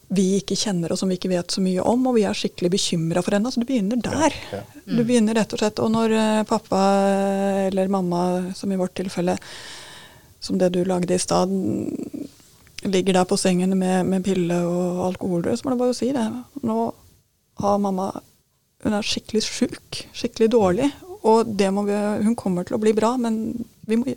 [0.07, 2.71] vi ikke kjenner og som vi ikke vet så mye om, og vi er skikkelig
[2.77, 3.51] bekymra for henne.
[3.51, 4.35] Så du begynner der.
[4.53, 4.83] Ja, ja.
[4.85, 4.93] Mm.
[4.95, 5.81] Du begynner rett og slett.
[5.83, 6.83] Og når eh, pappa
[7.67, 8.21] eller mamma,
[8.55, 9.35] som i vårt tilfelle,
[10.39, 11.51] som det du lagde i stad,
[12.87, 16.27] ligger der på sengen med, med pille og alkohol, så må du bare si det.
[16.63, 16.77] Nå
[17.63, 18.11] har mamma
[18.85, 19.97] Hun er skikkelig sjuk.
[20.13, 20.91] Skikkelig dårlig.
[21.25, 23.57] Og det må vi, hun kommer til å bli bra, men
[23.89, 24.13] vi må,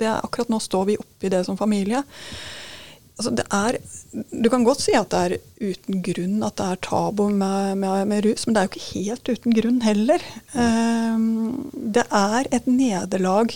[0.00, 2.00] det er, akkurat nå står vi oppi det som familie.
[3.22, 3.76] Altså det er,
[4.42, 8.08] du kan godt si at det er uten grunn at det er tabu med, med,
[8.10, 10.24] med rus, men det er jo ikke helt uten grunn heller.
[10.58, 13.54] Um, det er et nederlag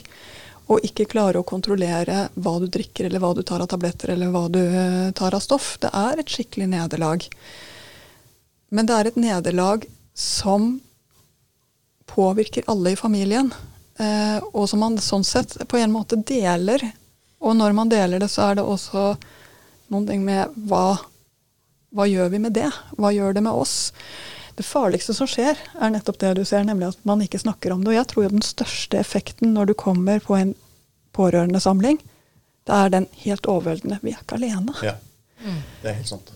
[0.71, 4.31] å ikke klare å kontrollere hva du drikker, eller hva du tar av tabletter, eller
[4.31, 5.73] hva du uh, tar av stoff.
[5.83, 7.27] Det er et skikkelig nederlag.
[8.71, 10.77] Men det er et nederlag som
[12.07, 13.51] påvirker alle i familien,
[13.99, 16.87] uh, og som man sånn sett på en måte deler.
[17.43, 19.17] Og når man deler det, så er det også
[19.93, 20.99] noen ting med hva,
[21.95, 22.71] hva gjør vi med det?
[22.99, 23.93] Hva gjør det med oss?
[24.57, 27.85] Det farligste som skjer, er nettopp det du ser, nemlig at man ikke snakker om
[27.85, 27.93] det.
[27.93, 30.55] Og jeg tror jo den største effekten når du kommer på en
[31.17, 32.01] pårørendesamling,
[32.67, 34.75] det er den helt overveldende vi er ikke alene.
[34.85, 34.97] Ja.
[35.83, 36.33] Det er helt sant.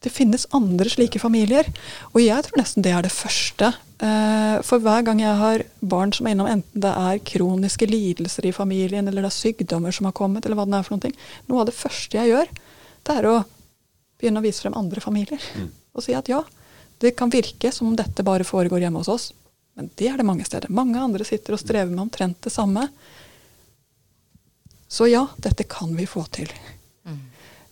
[0.00, 1.66] Det finnes andre slike familier.
[2.14, 3.72] Og jeg tror nesten det er det første.
[4.00, 8.48] Eh, For hver gang jeg har barn som er innom, enten det er kroniske lidelser
[8.48, 11.04] i familien, eller det er sykdommer som har kommet, eller hva det er for noe,
[11.04, 11.16] ting,
[11.50, 12.48] noe av det første jeg gjør,
[13.04, 13.36] det er å
[14.20, 15.44] begynne å vise frem andre familier.
[15.92, 16.40] Og si at ja,
[17.00, 19.30] det kan virke som om dette bare foregår hjemme hos oss,
[19.76, 20.72] men det er det mange steder.
[20.72, 22.86] Mange andre sitter og strever med omtrent det samme.
[24.90, 26.50] Så ja, dette kan vi få til.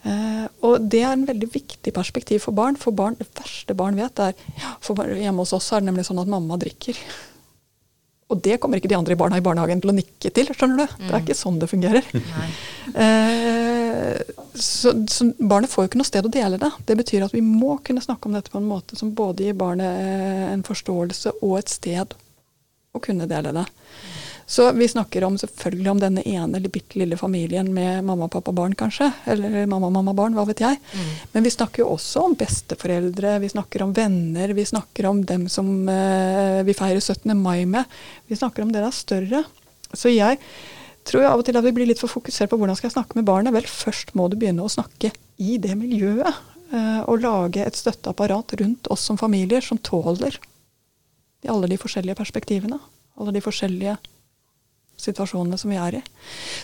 [0.09, 2.79] Eh, og det er en veldig viktig perspektiv for barn.
[2.81, 4.35] For barn, Det verste barn vet, er
[4.81, 6.99] for Hjemme hos oss er det nemlig sånn at mamma drikker.
[8.29, 10.51] Og det kommer ikke de andre barna i barnehagen til å nikke til.
[10.53, 10.97] skjønner du?
[11.01, 12.05] Det er ikke sånn det fungerer.
[12.99, 14.21] Eh,
[14.57, 16.71] så, så barnet får jo ikke noe sted å dele det.
[16.89, 19.57] Det betyr at vi må kunne snakke om dette på en måte som både gir
[19.57, 22.15] barnet en forståelse og et sted
[22.97, 23.67] å kunne dele det.
[24.49, 28.53] Så vi snakker om selvfølgelig om denne ene eller bitte lille familien med mamma, pappa,
[28.57, 29.11] barn kanskje.
[29.29, 30.81] Eller mamma, mamma, barn, hva vet jeg.
[31.35, 35.45] Men vi snakker jo også om besteforeldre, vi snakker om venner, vi snakker om dem
[35.53, 37.37] som eh, vi feirer 17.
[37.37, 37.85] mai med.
[38.27, 39.45] Vi snakker om det der større.
[39.93, 40.41] Så jeg
[41.05, 42.97] tror jo av og til at vi blir litt for fokusert på hvordan skal jeg
[42.97, 43.53] snakke med barnet.
[43.53, 46.33] Vel, først må du begynne å snakke i det miljøet.
[46.73, 50.41] eh, og lage et støtteapparat rundt oss som familier som tåler
[51.49, 52.81] alle de forskjellige perspektivene.
[53.21, 53.97] Alle de forskjellige
[54.99, 56.03] situasjonene som vi er i.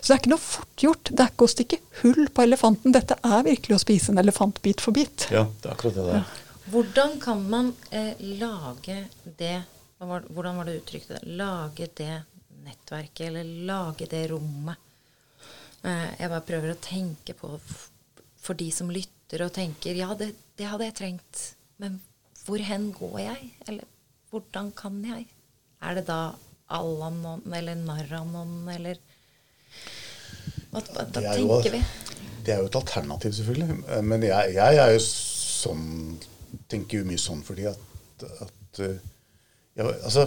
[0.00, 1.10] Så det er ikke noe fort gjort.
[1.10, 2.94] Det er ikke å stikke hull på elefanten.
[2.94, 5.28] Dette er virkelig å spise en elefant bit for bit.
[5.34, 6.34] Ja, det er akkurat det der.
[6.72, 9.56] Hvordan kan man eh, lage det
[9.98, 11.34] var, Hvordan var det du uttrykte det?
[11.38, 12.14] Lage det
[12.64, 14.80] nettverket, eller lage det rommet.
[15.84, 17.54] Eh, jeg bare prøver å tenke på
[18.44, 21.44] for de som lytter og tenker ja, det, det hadde jeg trengt,
[21.80, 22.00] men
[22.44, 23.52] hvor hen går jeg?
[23.68, 23.88] Eller
[24.32, 25.26] hvordan kan jeg?
[25.84, 26.34] Er det da
[26.70, 28.96] Alanon eller Narranon eller
[30.72, 31.82] Hva, hva, hva Det er jo- tenker vi?
[32.44, 34.02] Det er jo et alternativ, selvfølgelig.
[34.04, 36.18] Men jeg, jeg er jo sånn
[36.68, 38.98] Tenker jo mye sånn fordi at, at eh,
[39.76, 40.26] ja, Altså,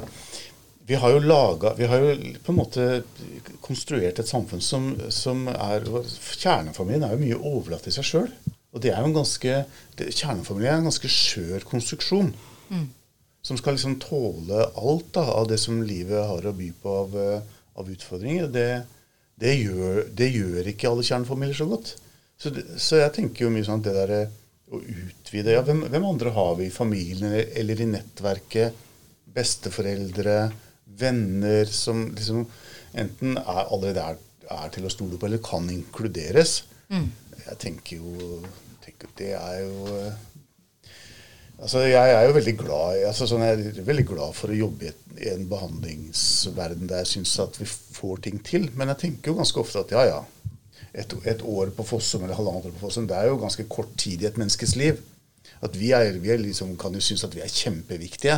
[0.88, 2.88] vi har jo laga Vi har jo på en måte
[3.62, 8.32] konstruert et samfunn som, som er Kjernefamilien er jo mye overlatt til seg sjøl.
[8.74, 9.54] Og det er jo en ganske
[9.98, 12.34] det, Kjernefamilien er en ganske skjør konstruksjon.
[13.48, 17.16] Som skal liksom tåle alt da, av det som livet har å by på av,
[17.16, 18.50] eh, av utfordringer.
[18.52, 18.68] Det,
[19.40, 21.94] det, gjør, det gjør ikke alle kjernefamilier så godt.
[22.38, 24.14] Så, det, så jeg tenker jo mye sånn at det der
[24.68, 28.84] å utvide ja, hvem, hvem andre har vi i familien eller, i nettverket?
[29.38, 30.38] Besteforeldre,
[31.00, 32.44] venner som liksom
[32.98, 34.22] enten er allerede er,
[34.58, 36.62] er til å stole på eller kan inkluderes.
[37.46, 38.42] Jeg tenker jo
[38.84, 40.20] tenker, Det er jo eh,
[41.58, 44.86] Altså, jeg er jo veldig glad, altså, sånn, jeg er veldig glad for å jobbe
[44.86, 48.68] i, et, i en behandlingsverden der jeg syns at vi får ting til.
[48.78, 50.20] Men jeg tenker jo ganske ofte at ja, ja.
[50.98, 53.90] Et, et år på Fossum eller halvannet år på Fossum, det er jo ganske kort
[53.98, 55.02] tid i et menneskes liv.
[55.66, 58.38] At vi, er, vi er liksom, kan jo synes at vi er kjempeviktige.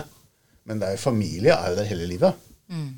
[0.68, 2.48] Men det er familie er jo der hele livet.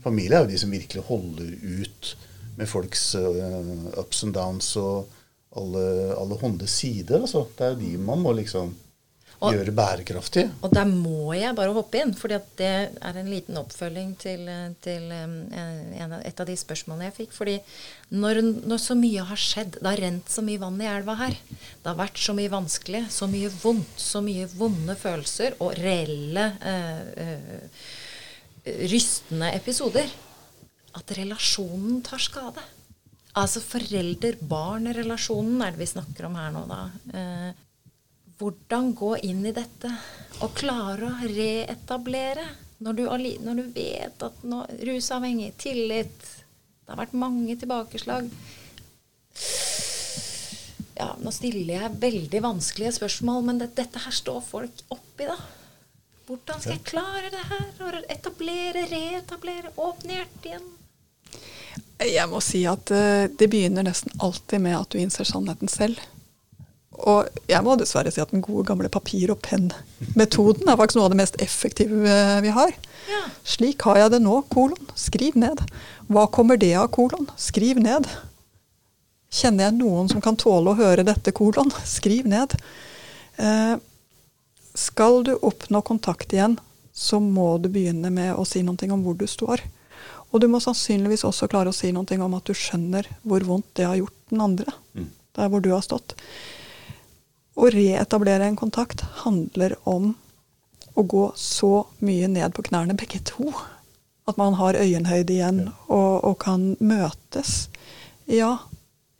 [0.03, 1.51] Familie er jo de som virkelig holder
[1.81, 2.13] ut
[2.57, 5.09] med folks uh, ups and downs og
[5.57, 5.83] alle,
[6.19, 7.21] alle hånde sider.
[7.21, 7.45] Altså.
[7.57, 8.73] Det er jo de man må liksom
[9.41, 10.43] Og- gjøre bærekraftig.
[10.61, 14.45] Og der må jeg bare hoppe inn, for det er en liten oppfølging til,
[14.85, 15.49] til en,
[16.21, 17.31] et av de spørsmålene jeg fikk.
[17.33, 17.55] Fordi
[18.13, 21.33] når, når så mye har skjedd, det har rent så mye vann i elva her,
[21.49, 26.45] det har vært så mye vanskelig, så mye vondt, så mye vonde følelser og reelle
[26.61, 27.61] øh, øh,
[28.93, 30.05] rystende episoder,
[30.93, 32.61] at relasjonen tar skade.
[33.39, 36.81] Altså forelder-barn-relasjonen er det vi snakker om her nå, da.
[38.41, 39.91] Hvordan gå inn i dette
[40.41, 42.47] og klare å reetablere
[42.81, 43.03] når du,
[43.45, 46.23] når du vet at nå, rusavhengig, tillit
[46.81, 48.25] Det har vært mange tilbakeslag.
[50.97, 55.37] Ja, nå stiller jeg veldig vanskelige spørsmål, men det, dette her står folk oppi, da.
[56.25, 57.67] Hvordan skal jeg klare det her?
[57.77, 60.67] Å etablere, reetablere, åpne hjertet igjen?
[62.01, 66.01] Jeg må si at eh, det begynner nesten alltid med at du innser sannheten selv.
[67.09, 71.07] Og jeg må dessverre si at den gode gamle papir- og penn-metoden er faktisk noe
[71.07, 72.73] av det mest effektive eh, vi har.
[73.09, 73.21] Ja.
[73.47, 74.91] Slik har jeg det nå, kolon.
[74.99, 75.63] Skriv ned.
[76.11, 77.29] Hva kommer det av, kolon?
[77.39, 78.09] Skriv ned.
[79.31, 81.71] Kjenner jeg noen som kan tåle å høre dette, kolon?
[81.87, 82.57] Skriv ned.
[83.41, 83.75] Eh,
[84.77, 86.57] skal du oppnå kontakt igjen,
[86.93, 89.63] så må du begynne med å si noe om hvor du står.
[90.31, 93.73] Og du må sannsynligvis også klare å si noe om at du skjønner hvor vondt
[93.79, 94.77] det har gjort den andre.
[95.35, 96.15] der hvor du har stått.
[97.55, 100.13] Å reetablere en kontakt handler om
[100.95, 103.51] å gå så mye ned på knærne, begge to.
[104.27, 107.67] At man har øyenhøyde igjen og, og kan møtes.
[108.29, 108.57] Ja,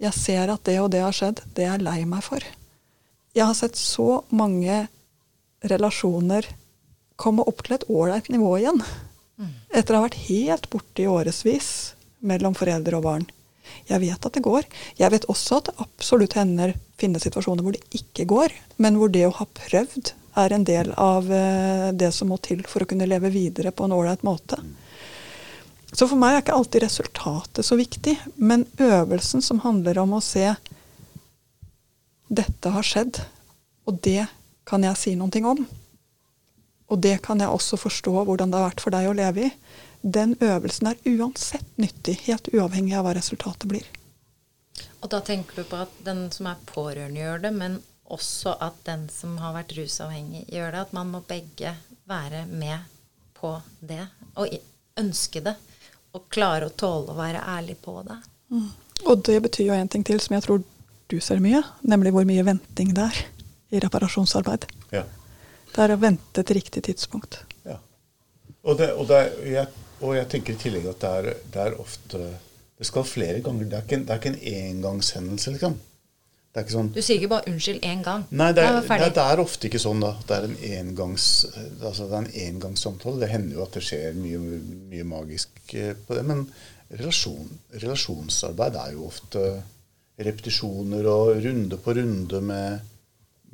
[0.01, 1.43] jeg ser at det og det har skjedd.
[1.55, 2.43] Det er jeg lei meg for.
[3.35, 4.85] Jeg har sett så mange
[5.67, 6.47] relasjoner
[7.21, 8.81] komme opp til et ålreit nivå igjen.
[9.73, 11.69] Etter å ha vært helt borte i årevis
[12.19, 13.27] mellom foreldre og barn.
[13.89, 14.67] Jeg vet at det går.
[14.99, 19.11] Jeg vet også at det absolutt hender finnes situasjoner hvor det ikke går, men hvor
[19.13, 22.87] det å ha prøvd er en del av eh, det som må til for å
[22.89, 24.59] kunne leve videre på en ålreit måte.
[25.91, 30.23] Så for meg er ikke alltid resultatet så viktig, men øvelsen som handler om å
[30.23, 30.53] se
[32.31, 33.19] dette har skjedd,
[33.89, 34.23] og det
[34.67, 35.65] kan jeg si noe om.
[36.91, 39.51] Og det kan jeg også forstå hvordan det har vært for deg å leve i.
[40.01, 43.85] Den øvelsen er uansett nyttig, helt uavhengig av hva resultatet blir.
[45.01, 47.79] Og da tenker du på at den som er pårørende gjør det, men
[48.11, 50.85] også at den som har vært rusavhengig gjør det.
[50.87, 51.75] At man må begge
[52.09, 52.89] være med
[53.37, 54.03] på det
[54.35, 54.57] og
[54.99, 55.55] ønske det.
[56.11, 58.17] Og klare å tåle å være ærlig på det.
[58.51, 58.69] Mm.
[59.07, 60.65] Og det betyr jo en ting til som jeg tror
[61.11, 63.21] du ser mye, nemlig hvor mye venting det er
[63.71, 64.67] i reparasjonsarbeid.
[64.91, 65.05] Ja.
[65.71, 67.39] Det er å vente til riktig tidspunkt.
[67.67, 67.77] Ja.
[68.61, 69.67] Og, det, og, det, jeg,
[70.01, 72.19] og, jeg, tenker i tillegg at det er, det er, ofte
[72.81, 73.69] Det skal flere ganger.
[73.69, 75.79] Det er ikke, det er ikke en engangshendelse, liksom.
[76.51, 78.23] Det er ikke sånn, du sier ikke bare 'unnskyld' én gang?
[78.35, 80.01] Nei, det er, det, det er, ofte ikke sånn.
[80.03, 80.09] da.
[80.27, 81.27] Det er en engangs,
[81.79, 83.21] altså det er en engangssamtale.
[83.21, 84.41] Det hender jo at det skjer mye,
[84.91, 86.25] mye magisk eh, på det.
[86.27, 86.43] Men
[86.99, 89.45] relasjon, relasjonsarbeid er jo ofte
[90.19, 92.81] repetisjoner og runde på runde med,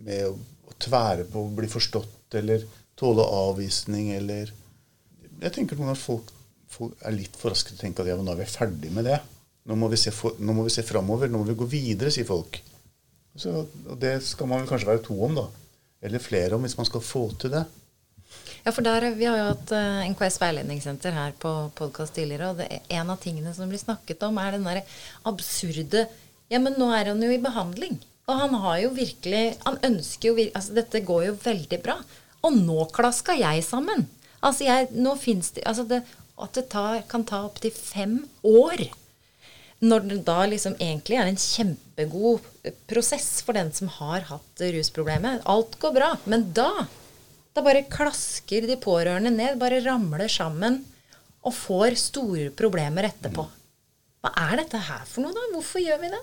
[0.01, 2.65] med å tvære på å bli forstått eller
[2.97, 4.53] tåle avvisning eller
[5.37, 6.31] Jeg tenker noen ganger folk,
[6.77, 9.09] folk er litt for raske til å tenke at ja, nå er vi ferdig med
[9.09, 9.19] det.
[9.67, 11.31] Nå må vi se, for, nå må vi se framover.
[11.31, 12.61] Nå må vi gå videre, sier folk.
[13.37, 15.47] Så, og det skal man vel kanskje være to om, da.
[16.07, 17.65] Eller flere om, hvis man skal få til det.
[18.65, 22.49] Ja, for der, Vi har jo hatt uh, eh, NKS veiledningssenter her på podkast tidligere.
[22.51, 24.83] og det, En av tingene som blir snakket om, er den der
[25.23, 26.07] absurde
[26.51, 27.99] Ja, men nå er han jo i behandling.
[28.27, 31.97] Og han har jo virkelig Han ønsker jo altså Dette går jo veldig bra.
[32.43, 34.07] Og nå klaska jeg sammen.
[34.41, 36.03] Altså, jeg, nå fins det Altså, det,
[36.37, 38.87] at det tar, kan ta opptil fem år.
[39.83, 42.45] Når det da liksom egentlig er en kjempegod
[42.89, 45.43] prosess for den som har hatt rusproblemet.
[45.49, 46.13] Alt går bra.
[46.25, 46.71] Men da
[47.57, 50.83] da bare klasker de pårørende ned, bare ramler sammen
[51.41, 53.47] og får store problemer etterpå.
[54.21, 55.45] Hva er dette her for noe, da?
[55.55, 56.21] Hvorfor gjør vi det?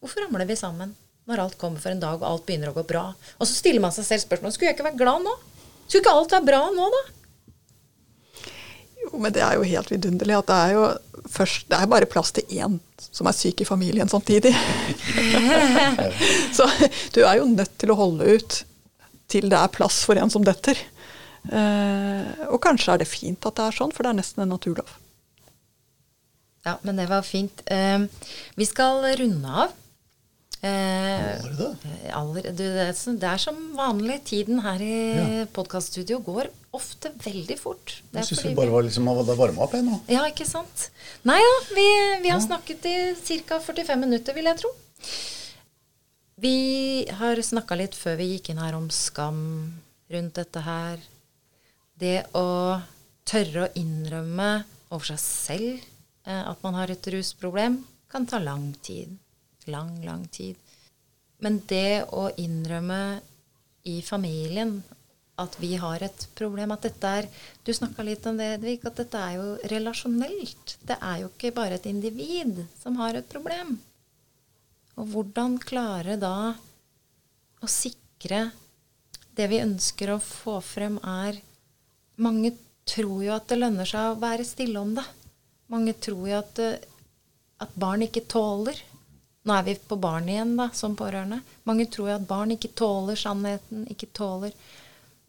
[0.00, 0.94] Hvorfor ramler vi sammen?
[1.28, 3.06] når alt kommer for en dag, og alt begynner å gå bra.
[3.38, 5.34] Og så stiller man seg selv spørsmål skulle jeg ikke være glad nå?
[5.86, 7.02] Skulle ikke alt være bra nå, da?
[9.20, 10.84] Men det er jo helt vidunderlig at det er jo
[11.34, 12.78] først Det er bare plass til én
[13.14, 14.52] som er syk i familien samtidig.
[16.56, 16.66] så
[17.14, 18.58] du er jo nødt til å holde ut
[19.30, 20.78] til det er plass for en som detter.
[21.44, 24.52] Uh, og kanskje er det fint at det er sånn, for det er nesten en
[24.54, 24.90] naturlov.
[26.64, 27.62] Ja, men det var fint.
[27.70, 28.06] Uh,
[28.58, 29.74] vi skal runde av.
[30.64, 31.44] Eh,
[32.16, 34.22] aller, det, er, det, er, som vanlig.
[34.30, 35.24] Tiden her i ja.
[35.52, 37.96] podkaststudio går ofte veldig fort.
[38.10, 40.00] Det jeg syns vi bare var liksom, det varma opp ennå.
[40.10, 40.88] Ja, ikke sant.
[41.28, 41.86] Nei da, ja, vi,
[42.24, 42.44] vi, har ja.
[42.46, 42.96] snakket i
[43.48, 43.60] ca.
[43.62, 44.74] 45 minutter, vil jeg tro.
[46.44, 46.58] Vi
[47.20, 49.40] har snakka litt før vi gikk inn her om skam
[50.12, 51.02] rundt dette her.
[51.94, 52.46] Det å
[53.24, 54.52] tørre å innrømme
[54.90, 55.68] over seg selv
[56.26, 59.14] eh, at man har et rusproblem, kan ta lang tid
[59.66, 60.56] lang, lang tid.
[61.38, 63.20] Men det å innrømme
[63.84, 64.78] i familien
[65.40, 67.28] at vi har et problem, at dette er
[67.64, 70.76] Du snakka litt om det, Edvig, at dette er jo relasjonelt.
[70.84, 73.78] Det er jo ikke bare et individ som har et problem.
[75.00, 78.50] Og hvordan klare da å sikre
[79.34, 81.40] det vi ønsker å få frem, er
[82.14, 82.52] Mange
[82.86, 85.02] tror jo at det lønner seg å være stille om det.
[85.72, 86.60] Mange tror jo at,
[87.58, 88.78] at barn ikke tåler
[89.44, 91.42] nå er vi på barn igjen, da, som pårørende.
[91.68, 94.54] Mange tror jo at barn ikke tåler sannheten, ikke tåler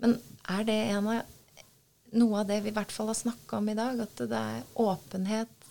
[0.02, 0.18] Men
[0.52, 1.10] er det av,
[2.16, 4.00] noe av det vi i hvert fall har snakka om i dag?
[4.06, 5.70] At det er åpenhet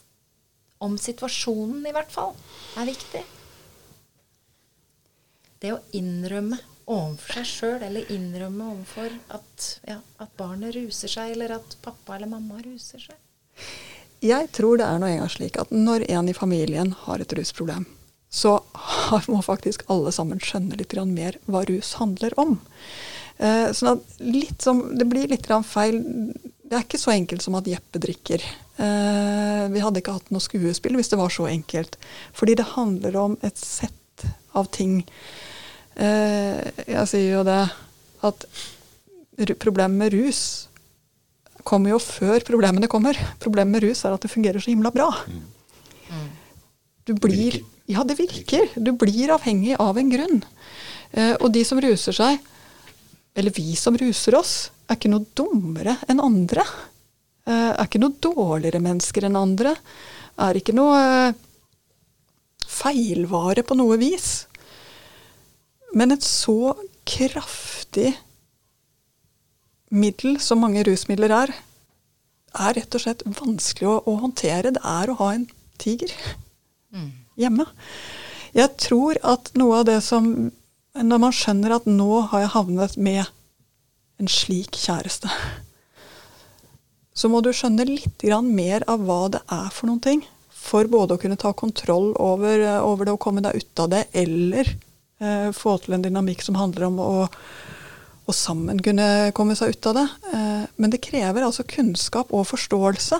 [0.84, 2.34] om situasjonen, i hvert fall,
[2.78, 3.24] er viktig?
[5.64, 11.32] Det å innrømme overfor seg sjøl, eller innrømme overfor at, ja, at barnet ruser seg,
[11.32, 13.20] eller at pappa eller mamma ruser seg.
[14.24, 17.86] Jeg tror det er noe engang slik at når en i familien har et rusproblem,
[18.32, 18.58] så
[19.30, 22.58] må faktisk alle sammen skjønne litt mer hva rus handler om.
[23.38, 24.02] Eh, sånn
[24.62, 26.00] som, det blir litt feil.
[26.64, 28.44] Det er ikke så enkelt som at Jeppe drikker.
[28.76, 31.98] Eh, vi hadde ikke hatt noe skuespill hvis det var så enkelt.
[32.32, 35.02] Fordi det handler om et sett sett av ting.
[35.94, 37.62] Eh, jeg sier jo det
[38.24, 38.46] at
[39.58, 40.68] problemet med rus
[41.64, 43.18] kommer jo før problemene kommer.
[43.40, 45.10] Problemet med rus er at det fungerer så himla bra.
[47.04, 48.70] Du blir Ja, det virker.
[48.80, 50.38] Du blir avhengig av en grunn.
[51.12, 52.38] Eh, og de som ruser seg,
[53.34, 54.54] eller vi som ruser oss,
[54.86, 56.64] er ikke noe dummere enn andre.
[57.44, 59.74] Eh, er ikke noe dårligere mennesker enn andre.
[60.40, 61.40] Er ikke noe eh,
[62.68, 64.46] feilvare på noe vis.
[65.94, 66.74] Men et så
[67.06, 68.14] kraftig
[69.94, 71.52] middel som mange rusmidler er,
[72.54, 74.74] er rett og slett vanskelig å, å håndtere.
[74.74, 75.46] Det er å ha en
[75.82, 76.12] tiger
[76.94, 77.10] mm.
[77.40, 77.66] hjemme.
[78.54, 80.30] Jeg tror at noe av det som
[80.94, 83.24] Når man skjønner at nå har jeg havnet med
[84.22, 85.30] en slik kjæreste,
[87.14, 90.24] så må du skjønne litt mer av hva det er for noen ting.
[90.54, 94.06] For både å kunne ta kontroll over, over det og komme deg ut av det,
[94.14, 97.14] eller eh, få til en dynamikk som handler om å
[98.24, 100.04] å sammen kunne komme seg ut av det.
[100.32, 103.18] Eh, men det krever altså kunnskap og forståelse.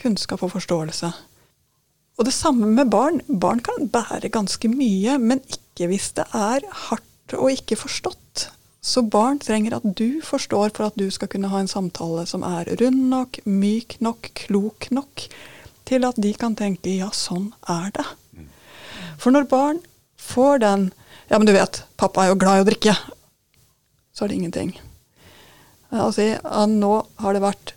[0.00, 1.12] Kunnskap og forståelse.
[2.20, 3.22] Og det samme med barn.
[3.28, 7.08] Barn kan bære ganske mye, men ikke hvis det er hardt
[7.38, 8.48] og ikke forstått.
[8.82, 12.42] Så barn trenger at du forstår for at du skal kunne ha en samtale som
[12.46, 15.28] er rund nok, myk nok, klok nok,
[15.86, 18.06] til at de kan tenke ja, sånn er det.
[19.22, 19.82] For når barn
[20.18, 20.90] får den
[21.30, 22.92] Ja, men du vet, pappa er jo glad i å drikke
[24.12, 24.72] så er det ingenting.
[25.92, 26.34] Altså,
[26.68, 27.74] nå har det vært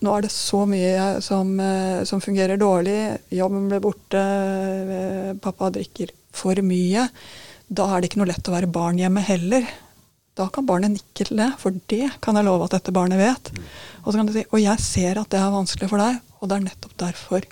[0.00, 3.18] nå er det så mye som, eh, som fungerer dårlig.
[3.36, 7.08] Jobben ble borte, eh, pappa drikker for mye.
[7.70, 9.68] Da er det ikke noe lett å være barn hjemme heller.
[10.38, 13.52] Da kan barnet nikke til det, for det kan jeg love at dette barnet vet.
[14.02, 16.50] Og så kan du si og jeg ser at det er vanskelig for deg, og
[16.50, 17.46] det er nettopp derfor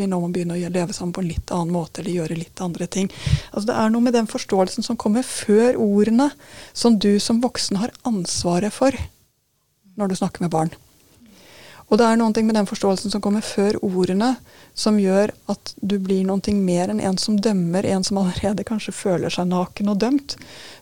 [0.00, 2.60] vi nå må begynne å leve sammen på en litt annen måte eller gjøre litt
[2.64, 3.10] andre ting.
[3.50, 6.30] Altså Det er noe med den forståelsen som kommer før ordene,
[6.72, 8.96] som du som voksen har ansvaret for
[10.00, 10.72] når du snakker med barn.
[11.90, 14.36] Og det er noe med den forståelsen som kommer før ordene,
[14.78, 18.94] som gjør at du blir noe mer enn en som dømmer, en som allerede kanskje
[18.94, 20.36] føler seg naken og dømt.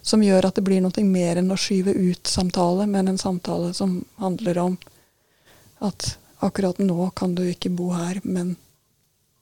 [0.04, 3.72] Som gjør at det blir noe mer enn å skyve ut samtale, men en samtale
[3.74, 4.78] som handler om
[5.80, 8.56] at akkurat nå kan du ikke bo her, men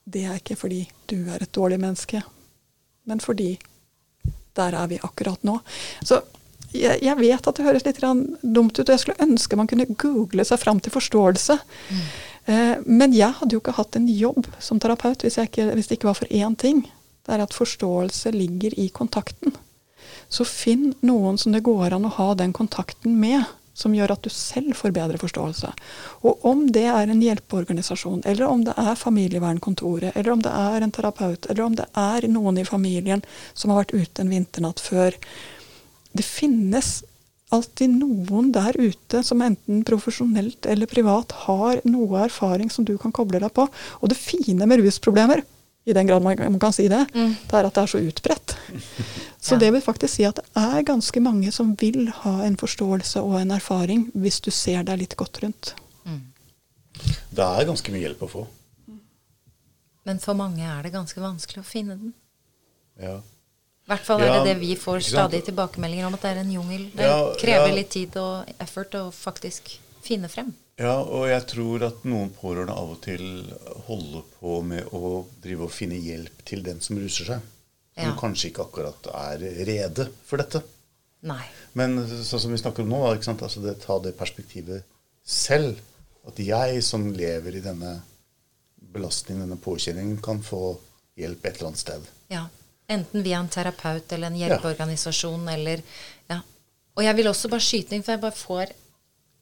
[0.07, 2.23] det er ikke fordi du er et dårlig menneske,
[3.11, 3.57] men fordi
[4.57, 5.59] der er vi akkurat nå.
[6.07, 6.23] Så
[6.73, 9.89] jeg, jeg vet at det høres litt dumt ut, og jeg skulle ønske man kunne
[9.99, 11.59] google seg fram til forståelse.
[11.91, 12.07] Mm.
[12.47, 15.99] Eh, men jeg hadde jo ikke hatt en jobb som terapeut hvis, ikke, hvis det
[15.99, 16.85] ikke var for én ting.
[17.27, 19.55] Det er at forståelse ligger i kontakten.
[20.29, 23.47] Så finn noen som det går an å ha den kontakten med
[23.77, 25.69] som gjør at du selv får bedre forståelse.
[26.25, 30.87] Og om det er en hjelpeorganisasjon, eller om det er familievernkontoret, eller om det er
[30.87, 34.81] en terapeut, eller om det er noen i familien som har vært ute en vinternatt
[34.81, 35.19] før
[36.17, 37.03] Det finnes
[37.55, 43.15] alltid noen der ute som enten profesjonelt eller privat har noe erfaring som du kan
[43.15, 43.69] koble deg på.
[44.01, 45.45] Og det fine med rusproblemer
[45.87, 47.35] i den grad man, kan si det, mm.
[47.47, 48.57] det er at det er så utbredt.
[49.39, 49.61] Så ja.
[49.63, 53.37] det vil faktisk si at det er ganske mange som vil ha en forståelse og
[53.39, 55.77] en erfaring, hvis du ser deg litt godt rundt.
[56.03, 56.25] Mm.
[57.31, 58.45] Det er ganske mye hjelp å få.
[60.07, 62.13] Men for mange er det ganske vanskelig å finne den.
[62.99, 63.21] Ja.
[63.87, 66.55] I hvert fall er det det vi får stadig tilbakemeldinger om, at det er en
[66.57, 66.89] jungel.
[66.91, 70.51] Det ja, krever litt tid og effort å faktisk finne frem.
[70.77, 73.23] Ja, og jeg tror at noen pårørende av og til
[73.87, 77.47] holder på med å drive og finne hjelp til den som ruser seg.
[77.97, 78.17] Som ja.
[78.19, 80.61] kanskje ikke akkurat er rede for dette.
[81.31, 81.45] Nei.
[81.79, 84.85] Men sånn som vi snakker om nå, altså det, ta det perspektivet
[85.23, 85.79] selv.
[86.27, 88.01] At jeg som lever i denne
[88.93, 90.75] belastningen, denne påkjenningen, kan få
[91.17, 92.15] hjelp et eller annet sted.
[92.35, 92.49] Ja.
[92.89, 95.83] Enten via en terapeut eller en hjelpeorganisasjon eller
[96.31, 96.41] Ja.
[96.97, 98.75] Og jeg vil også bare skyte inn, for jeg bare får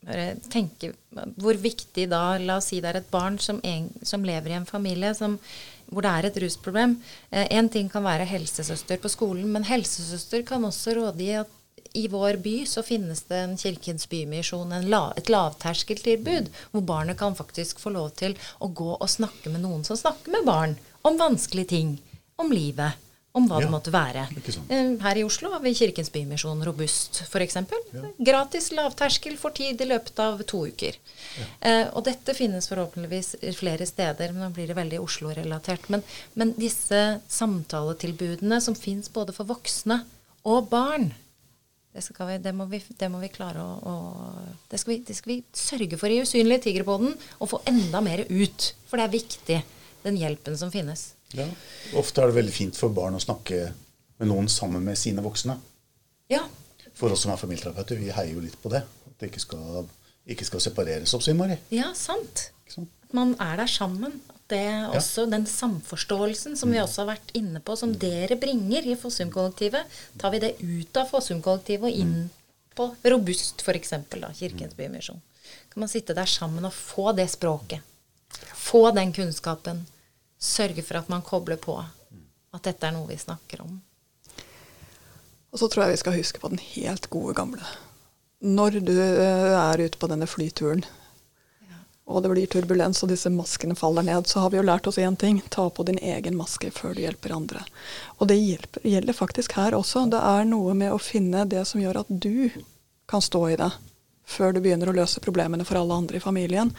[0.05, 0.93] bare tenke
[1.41, 4.59] hvor viktig da La oss si det er et barn som, en, som lever i
[4.59, 5.39] en familie som,
[5.89, 6.97] hvor det er et rusproblem.
[7.33, 11.61] Én eh, ting kan være helsesøster på skolen, men helsesøster kan også råde i at
[11.95, 17.37] i vår by så finnes det en Kirkens Bymisjon, la, et lavterskeltilbud, hvor barnet kan
[17.39, 20.75] faktisk få lov til å gå og snakke med noen som snakker med barn
[21.07, 21.95] om vanskelige ting,
[22.41, 22.99] om livet
[23.35, 24.29] om hva ja, det måtte være.
[24.71, 27.57] Eh, her i Oslo har vi Kirkens Bymisjon Robust f.eks.
[27.57, 28.03] Ja.
[28.31, 30.95] Gratis lavterskel for tid i løpet av to uker.
[31.41, 31.47] Ja.
[31.67, 35.91] Eh, og dette finnes forhåpentligvis flere steder, men nå blir det veldig Oslo-relatert.
[35.91, 36.07] Men,
[36.39, 40.05] men, disse samtaletilbudene som fins både for voksne
[40.47, 41.11] og barn,
[41.95, 45.19] det, vi, det, må, vi, det må, vi, klare å, å det, skal vi, det,
[45.19, 48.71] skal vi, sørge for i Usynlige tigerpodden, og få enda mer ut.
[48.87, 49.61] For det er viktig,
[50.07, 51.14] den hjelpen som finnes.
[51.35, 51.47] Ja.
[52.01, 53.73] Ofte er det veldig fint for barn å snakke
[54.21, 55.57] med noen sammen med sine voksne.
[56.33, 56.45] Ja.
[56.95, 58.85] For oss som er familieterapeuter, vi heier jo litt på det.
[59.09, 59.89] At det ikke skal,
[60.31, 61.59] ikke skal separeres opp, sier Mari.
[61.75, 62.51] ja, sant.
[62.71, 62.91] Sant?
[63.05, 64.21] At man er der sammen.
[64.31, 64.63] At det
[64.95, 69.87] også, Den samforståelsen som vi også har vært inne på, som dere bringer i Fossum-kollektivet,
[70.21, 72.31] tar vi det ut av Fossum-kollektivet og inn
[72.75, 75.21] på Robust, f.eks., da, Kirkens Bymisjon.
[75.73, 77.81] Kan man sitte der sammen og få det språket.
[78.55, 79.85] Få den kunnskapen.
[80.45, 83.79] Sørge for at man kobler på at dette er noe vi snakker om.
[85.55, 87.65] Og så tror jeg vi skal huske på den helt gode gamle.
[88.45, 90.85] Når du eh, er ute på denne flyturen,
[92.05, 94.99] og det blir turbulens og disse maskene faller ned, så har vi jo lært oss
[95.01, 95.39] én ting.
[95.49, 97.63] Ta på din egen maske før du hjelper andre.
[98.19, 100.05] Og det hjelper, gjelder faktisk her også.
[100.13, 102.51] Det er noe med å finne det som gjør at du
[103.09, 103.71] kan stå i det.
[104.25, 106.71] Før du begynner å løse problemene for alle andre i familien.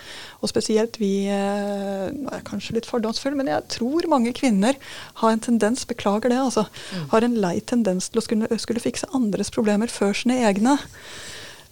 [0.42, 4.80] Og spesielt vi eh, Nå er jeg kanskje litt fordomsfull, men jeg tror mange kvinner
[5.22, 6.66] har en tendens, beklager det, altså,
[7.14, 10.78] har en lei tendens til å skulle, skulle fikse andres problemer før sine egne.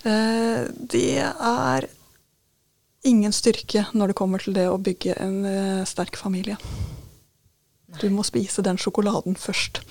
[0.05, 1.89] Eh, det er
[3.03, 6.59] ingen styrke når det kommer til det å bygge en eh, sterk familie.
[8.01, 9.81] Du må spise den sjokoladen først.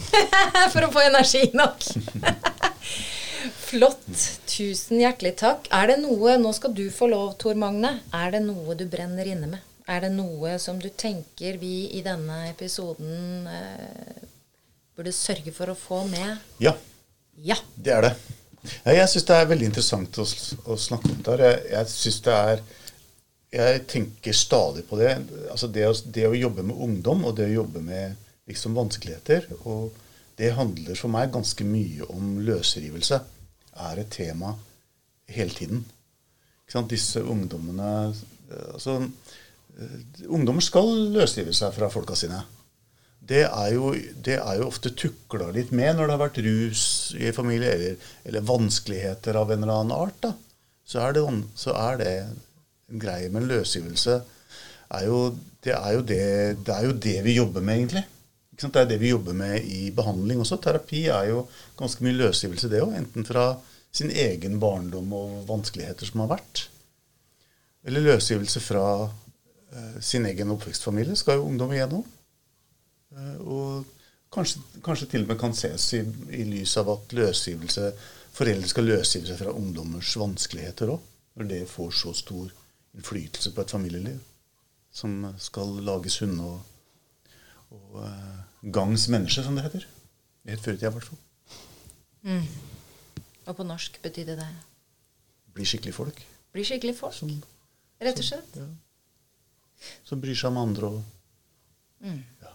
[0.72, 1.86] For å få energi nok.
[3.60, 4.06] Flott.
[4.50, 5.68] Tusen hjertelig takk.
[5.74, 7.96] Er det noe Nå skal du få lov, Tor Magne.
[8.16, 9.66] Er det noe du brenner inne med?
[9.90, 14.20] Er det noe som du tenker vi i denne episoden eh,
[14.94, 16.36] burde sørge for å få med?
[16.62, 16.76] Ja,
[17.40, 17.56] Ja.
[17.74, 18.12] det er det.
[18.84, 20.26] Jeg syns det er veldig interessant å,
[20.68, 21.42] å snakke om det her.
[21.48, 22.62] Jeg, jeg synes det er
[23.50, 25.14] Jeg tenker stadig på det.
[25.50, 28.14] Altså det, å, det å jobbe med ungdom og det å jobbe med
[28.46, 29.48] liksom vanskeligheter.
[29.64, 29.90] Og
[30.40, 33.20] det handler for meg ganske mye om løsrivelse.
[33.80, 34.54] Er et tema
[35.30, 35.84] hele tiden.
[36.90, 42.38] Disse ungdommene eh, Altså eh, Ungdommer skal løsrive seg fra folka sine.
[43.30, 46.84] Det er, jo, det er jo ofte tukla litt med når det har vært rus
[47.18, 50.16] i familie, eller, eller vanskeligheter av en eller annen art.
[50.24, 50.32] da.
[50.86, 51.24] Så er det,
[51.58, 52.14] så er det
[52.90, 53.28] en greie.
[53.30, 54.22] Men løsrivelse
[54.90, 55.76] det,
[56.08, 56.22] det,
[56.66, 58.06] det er jo det vi jobber med, egentlig.
[58.60, 60.58] Det er det vi jobber med i behandling også.
[60.60, 61.46] Terapi er jo
[61.78, 62.92] ganske mye løsgivelse, det òg.
[62.98, 63.54] Enten fra
[63.92, 66.68] sin egen barndom og vanskeligheter som har vært,
[67.82, 68.84] eller løsgivelse fra
[69.72, 72.04] eh, sin egen oppvekstfamilie skal jo ungdom igjennom.
[73.16, 73.84] Eh, og
[74.32, 76.02] kanskje, kanskje til og med kan ses i,
[76.36, 77.92] i lys av at løsgivelse,
[78.36, 81.06] foreldre skal løsgive seg fra ungdommers vanskeligheter òg.
[81.40, 82.50] Når det får så stor
[82.96, 84.18] innflytelse på et familieliv.
[84.92, 86.60] Som skal lages sunne og,
[87.70, 88.29] og eh,
[88.62, 89.86] gangs menneske, som det heter.
[90.48, 91.20] Helt før i tida, i hvert fall.
[93.48, 94.48] Og på norsk betydde det
[95.54, 96.20] Bli skikkelig folk.
[96.52, 97.14] bli skikkelig folk.
[97.16, 97.32] Som,
[98.00, 98.56] Rett og slett.
[98.56, 98.66] ja.
[100.04, 101.02] som bryr seg om andre og
[102.00, 102.52] ja.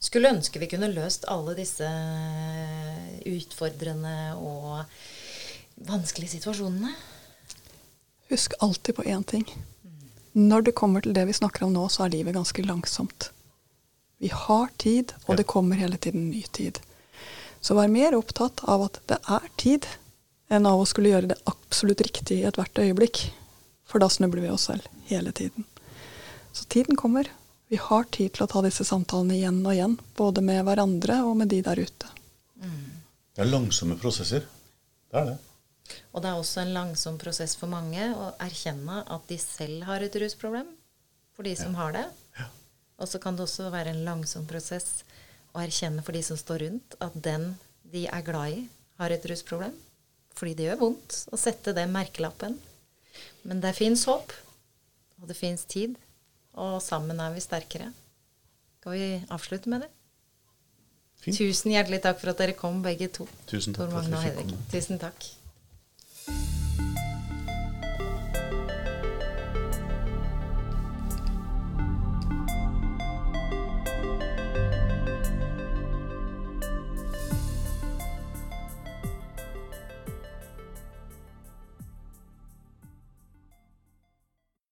[0.00, 1.86] Skulle ønske vi kunne løst alle disse
[3.28, 4.84] utfordrende og
[5.88, 6.92] vanskelige situasjonene.
[8.30, 9.46] Husk alltid på én ting.
[10.32, 13.30] Når det kommer til det vi snakker om nå, så er livet ganske langsomt.
[14.20, 15.36] Vi har tid, og Ja.
[15.36, 16.80] det kommer hele tiden ny tid.
[17.60, 19.86] Så vær mer opptatt av at det er tid,
[20.50, 23.30] enn av å skulle gjøre det absolutt riktig i ethvert øyeblikk.
[23.84, 25.64] For da snubler vi oss selv hele tiden.
[26.52, 27.26] Så tiden kommer.
[27.68, 31.36] Vi har tid til å ta disse samtalene igjen og igjen, både med hverandre og
[31.36, 32.08] med de der ute.
[32.60, 34.44] Det er langsomme prosesser.
[35.10, 35.38] Det er det.
[36.12, 40.02] Og det er også en langsom prosess for mange å erkjenne at de selv har
[40.04, 40.66] et rusproblem,
[41.34, 42.04] for de som har det.
[43.00, 45.02] Og så kan det også være en langsom prosess
[45.54, 47.54] å erkjenne for de som står rundt, at den
[47.90, 48.66] de er glad i,
[49.00, 49.74] har et rusproblem.
[50.36, 52.58] Fordi det gjør vondt å sette den merkelappen.
[53.42, 54.34] Men det fins håp,
[55.20, 55.96] og det fins tid,
[56.54, 57.90] og sammen er vi sterkere.
[58.80, 59.90] Skal vi avslutte med det?
[61.20, 61.36] Fint.
[61.36, 63.26] Tusen hjertelig takk for at dere kom, begge to.
[63.50, 64.62] Tusen takk for at vi fikk komme.
[64.72, 65.26] Tusen takk.